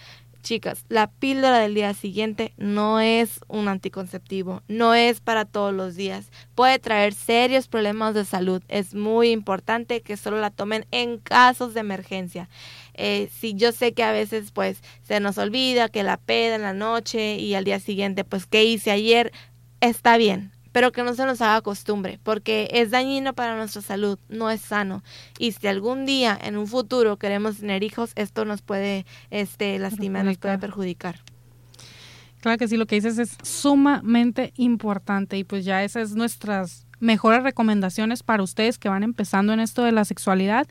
Chicas, 0.42 0.84
la 0.88 1.10
píldora 1.10 1.58
del 1.58 1.74
día 1.74 1.92
siguiente 1.94 2.52
no 2.56 3.00
es 3.00 3.40
un 3.48 3.68
anticonceptivo, 3.68 4.62
no 4.68 4.94
es 4.94 5.20
para 5.20 5.44
todos 5.44 5.74
los 5.74 5.96
días. 5.96 6.30
Puede 6.54 6.78
traer 6.78 7.12
serios 7.12 7.66
problemas 7.66 8.14
de 8.14 8.24
salud. 8.24 8.62
Es 8.68 8.94
muy 8.94 9.30
importante 9.30 10.00
que 10.00 10.16
solo 10.16 10.40
la 10.40 10.50
tomen 10.50 10.86
en 10.90 11.18
casos 11.18 11.74
de 11.74 11.80
emergencia. 11.80 12.48
Eh, 13.00 13.30
si 13.32 13.54
yo 13.54 13.70
sé 13.70 13.92
que 13.94 14.02
a 14.02 14.10
veces 14.10 14.50
pues 14.50 14.82
se 15.04 15.20
nos 15.20 15.38
olvida 15.38 15.88
que 15.88 16.02
la 16.02 16.16
peda 16.16 16.56
en 16.56 16.62
la 16.62 16.72
noche 16.72 17.36
y 17.36 17.54
al 17.54 17.62
día 17.62 17.78
siguiente 17.78 18.24
pues 18.24 18.44
qué 18.46 18.64
hice 18.64 18.90
ayer, 18.90 19.30
está 19.80 20.16
bien, 20.16 20.50
pero 20.72 20.90
que 20.90 21.04
no 21.04 21.14
se 21.14 21.24
nos 21.24 21.40
haga 21.40 21.60
costumbre, 21.60 22.18
porque 22.24 22.68
es 22.72 22.90
dañino 22.90 23.34
para 23.34 23.56
nuestra 23.56 23.82
salud, 23.82 24.18
no 24.28 24.50
es 24.50 24.60
sano. 24.60 25.04
Y 25.38 25.52
si 25.52 25.68
algún 25.68 26.06
día 26.06 26.36
en 26.42 26.56
un 26.56 26.66
futuro 26.66 27.18
queremos 27.18 27.58
tener 27.58 27.84
hijos, 27.84 28.10
esto 28.16 28.44
nos 28.44 28.62
puede 28.62 29.06
este, 29.30 29.78
lastimar, 29.78 30.24
nos 30.24 30.38
puede 30.38 30.58
perjudicar. 30.58 31.20
Claro 32.40 32.58
que 32.58 32.66
sí, 32.66 32.76
lo 32.76 32.86
que 32.86 32.96
dices 32.96 33.18
es 33.18 33.36
sumamente 33.42 34.52
importante 34.56 35.38
y 35.38 35.44
pues 35.44 35.64
ya 35.64 35.84
esas 35.84 36.10
son 36.10 36.18
nuestras 36.18 36.88
mejores 36.98 37.44
recomendaciones 37.44 38.24
para 38.24 38.42
ustedes 38.42 38.76
que 38.76 38.88
van 38.88 39.04
empezando 39.04 39.52
en 39.52 39.60
esto 39.60 39.84
de 39.84 39.92
la 39.92 40.04
sexualidad. 40.04 40.66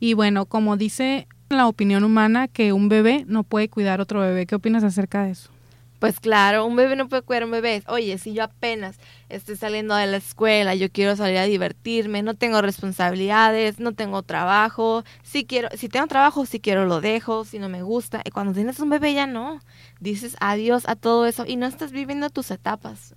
Y 0.00 0.14
bueno, 0.14 0.46
como 0.46 0.76
dice 0.76 1.28
la 1.50 1.66
opinión 1.66 2.04
humana 2.04 2.48
que 2.48 2.72
un 2.72 2.88
bebé 2.88 3.24
no 3.26 3.42
puede 3.42 3.68
cuidar 3.68 4.00
otro 4.00 4.20
bebé, 4.20 4.46
¿qué 4.46 4.54
opinas 4.54 4.84
acerca 4.84 5.24
de 5.24 5.32
eso? 5.32 5.50
Pues 5.98 6.18
claro, 6.18 6.64
un 6.64 6.76
bebé 6.76 6.96
no 6.96 7.08
puede 7.08 7.20
cuidar 7.20 7.42
a 7.42 7.44
un 7.46 7.52
bebé. 7.52 7.82
Oye, 7.86 8.16
si 8.16 8.32
yo 8.32 8.42
apenas 8.42 8.96
estoy 9.28 9.56
saliendo 9.56 9.94
de 9.94 10.06
la 10.06 10.16
escuela, 10.16 10.74
yo 10.74 10.90
quiero 10.90 11.14
salir 11.14 11.36
a 11.36 11.44
divertirme, 11.44 12.22
no 12.22 12.34
tengo 12.34 12.62
responsabilidades, 12.62 13.80
no 13.80 13.92
tengo 13.92 14.22
trabajo, 14.22 15.04
si 15.22 15.44
quiero, 15.44 15.68
si 15.76 15.90
tengo 15.90 16.06
trabajo, 16.06 16.46
si 16.46 16.58
quiero 16.58 16.86
lo 16.86 17.02
dejo, 17.02 17.44
si 17.44 17.58
no 17.58 17.68
me 17.68 17.82
gusta. 17.82 18.22
Y 18.24 18.30
cuando 18.30 18.54
tienes 18.54 18.80
un 18.80 18.88
bebé 18.88 19.12
ya 19.12 19.26
no. 19.26 19.60
Dices 20.00 20.38
adiós 20.40 20.88
a 20.88 20.96
todo 20.96 21.26
eso 21.26 21.44
y 21.46 21.56
no 21.56 21.66
estás 21.66 21.92
viviendo 21.92 22.30
tus 22.30 22.50
etapas. 22.50 23.14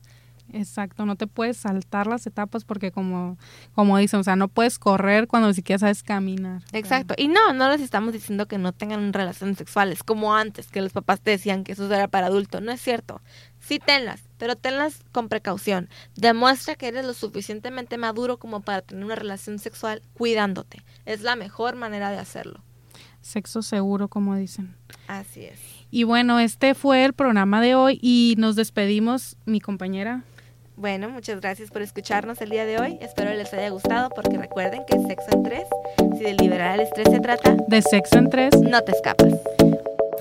Exacto, 0.54 1.08
no 1.08 1.16
te 1.16 1.26
puedes 1.26 1.58
saltar 1.58 2.06
las 2.06 2.28
etapas 2.28 2.64
porque 2.64 2.92
como, 2.92 3.40
como 3.74 3.98
dicen, 3.98 4.20
o 4.20 4.24
sea, 4.24 4.36
no 4.36 4.48
puedes 4.48 4.78
correr 4.78 5.28
cuando 5.28 5.48
ni 5.48 5.56
siquiera 5.56 5.80
sabes 5.80 6.04
caminar. 6.04 6.62
Exacto, 6.74 7.16
y 7.18 7.28
no, 7.28 7.54
no 7.54 7.70
les 7.70 7.82
estamos 7.82 8.14
diciendo 8.14 8.48
que 8.48 8.60
no 8.60 8.72
tengan 8.72 9.12
relaciones 9.14 9.58
sexuales 9.58 10.04
como 10.04 10.36
antes, 10.36 10.68
que 10.68 10.82
los 10.82 10.94
papás 10.94 11.22
te 11.22 11.32
decían 11.32 11.64
que 11.64 11.72
eso 11.72 11.92
era 11.92 12.08
para 12.08 12.28
adultos, 12.28 12.62
no 12.62 12.72
es 12.72 12.80
cierto. 12.80 13.22
Sí 13.60 13.80
tenlas, 13.80 14.22
pero 14.38 14.56
tenlas 14.56 15.02
con 15.12 15.28
precaución. 15.28 15.90
Demuestra 16.16 16.76
que 16.76 16.90
eres 16.90 17.06
lo 17.06 17.14
suficientemente 17.14 17.98
maduro 17.98 18.38
como 18.38 18.62
para 18.62 18.82
tener 18.82 19.06
una 19.06 19.16
relación 19.16 19.58
sexual 19.58 20.04
cuidándote. 20.14 20.84
Es 21.06 21.22
la 21.22 21.36
mejor 21.36 21.76
manera 21.76 22.12
de 22.12 22.20
hacerlo. 22.20 22.64
Sexo 23.22 23.64
seguro, 23.64 24.08
como 24.08 24.36
dicen. 24.36 24.76
Así 25.08 25.46
es. 25.46 25.60
Y 25.90 26.04
bueno, 26.04 26.40
este 26.40 26.76
fue 26.76 27.06
el 27.06 27.14
programa 27.14 27.62
de 27.62 27.74
hoy 27.74 27.98
y 28.02 28.36
nos 28.38 28.56
despedimos, 28.56 29.38
mi 29.46 29.60
compañera 29.60 30.24
bueno, 30.76 31.10
muchas 31.10 31.40
gracias 31.40 31.70
por 31.70 31.82
escucharnos 31.82 32.42
el 32.42 32.50
día 32.50 32.66
de 32.66 32.80
hoy. 32.80 32.98
Espero 33.02 33.34
les 33.34 33.54
haya 33.54 33.70
gustado 33.70 34.10
porque 34.10 34.38
recuerden 34.38 34.84
que 34.86 35.00
Sexo 35.00 35.28
en 35.32 35.44
Tres, 35.44 35.64
si 36.18 36.24
de 36.24 36.34
liberar 36.34 36.76
el 36.76 36.82
estrés 36.82 37.08
se 37.10 37.20
trata, 37.20 37.56
de 37.68 37.82
Sexo 37.82 38.18
en 38.18 38.30
Tres, 38.30 38.60
no 38.60 38.82
te 38.82 38.92
escapas. 38.92 39.34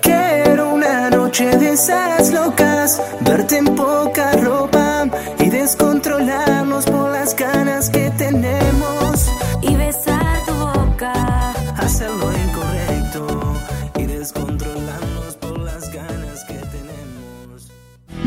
Quiero 0.02 0.74
una 0.74 1.10
noche 1.10 1.46
de 1.56 1.72
esas 1.72 2.32
locas, 2.32 3.00
verte 3.20 3.58
en 3.58 3.74
poca 3.74 4.32
ropa 4.32 5.06
y 5.38 5.48
descontrolarnos 5.48 6.84
por 6.86 7.10
las 7.10 7.34
ganas 7.34 7.90
que 7.90 8.10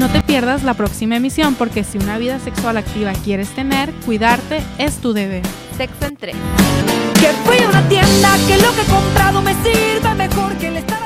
No 0.06 0.12
te 0.12 0.22
pierdas 0.22 0.62
la 0.62 0.76
próxima 0.76 1.16
emisión 1.16 1.56
porque 1.56 1.84
si 1.84 1.98
una 1.98 2.20
vida 2.20 2.38
sexual 2.38 2.78
activa 2.78 3.12
quieres 3.24 3.50
tener, 3.56 3.92
cuidarte 4.06 4.62
es 4.78 4.98
tu 4.98 5.14
deber. 5.14 5.42
Sexo 5.76 6.06
en 6.06 6.16
3. 6.16 6.36
Que 7.20 7.30
fui 7.44 7.58
a 7.58 7.70
una 7.70 7.90
tienda, 7.90 8.38
que 8.48 8.56
lo 8.60 8.72
que 8.76 8.82
he 8.82 8.86
comprado 8.86 9.42
me 9.42 9.56
sirva 9.64 10.14
mejor 10.14 10.54
que 10.58 10.68
el 10.68 10.78
estar 10.78 11.05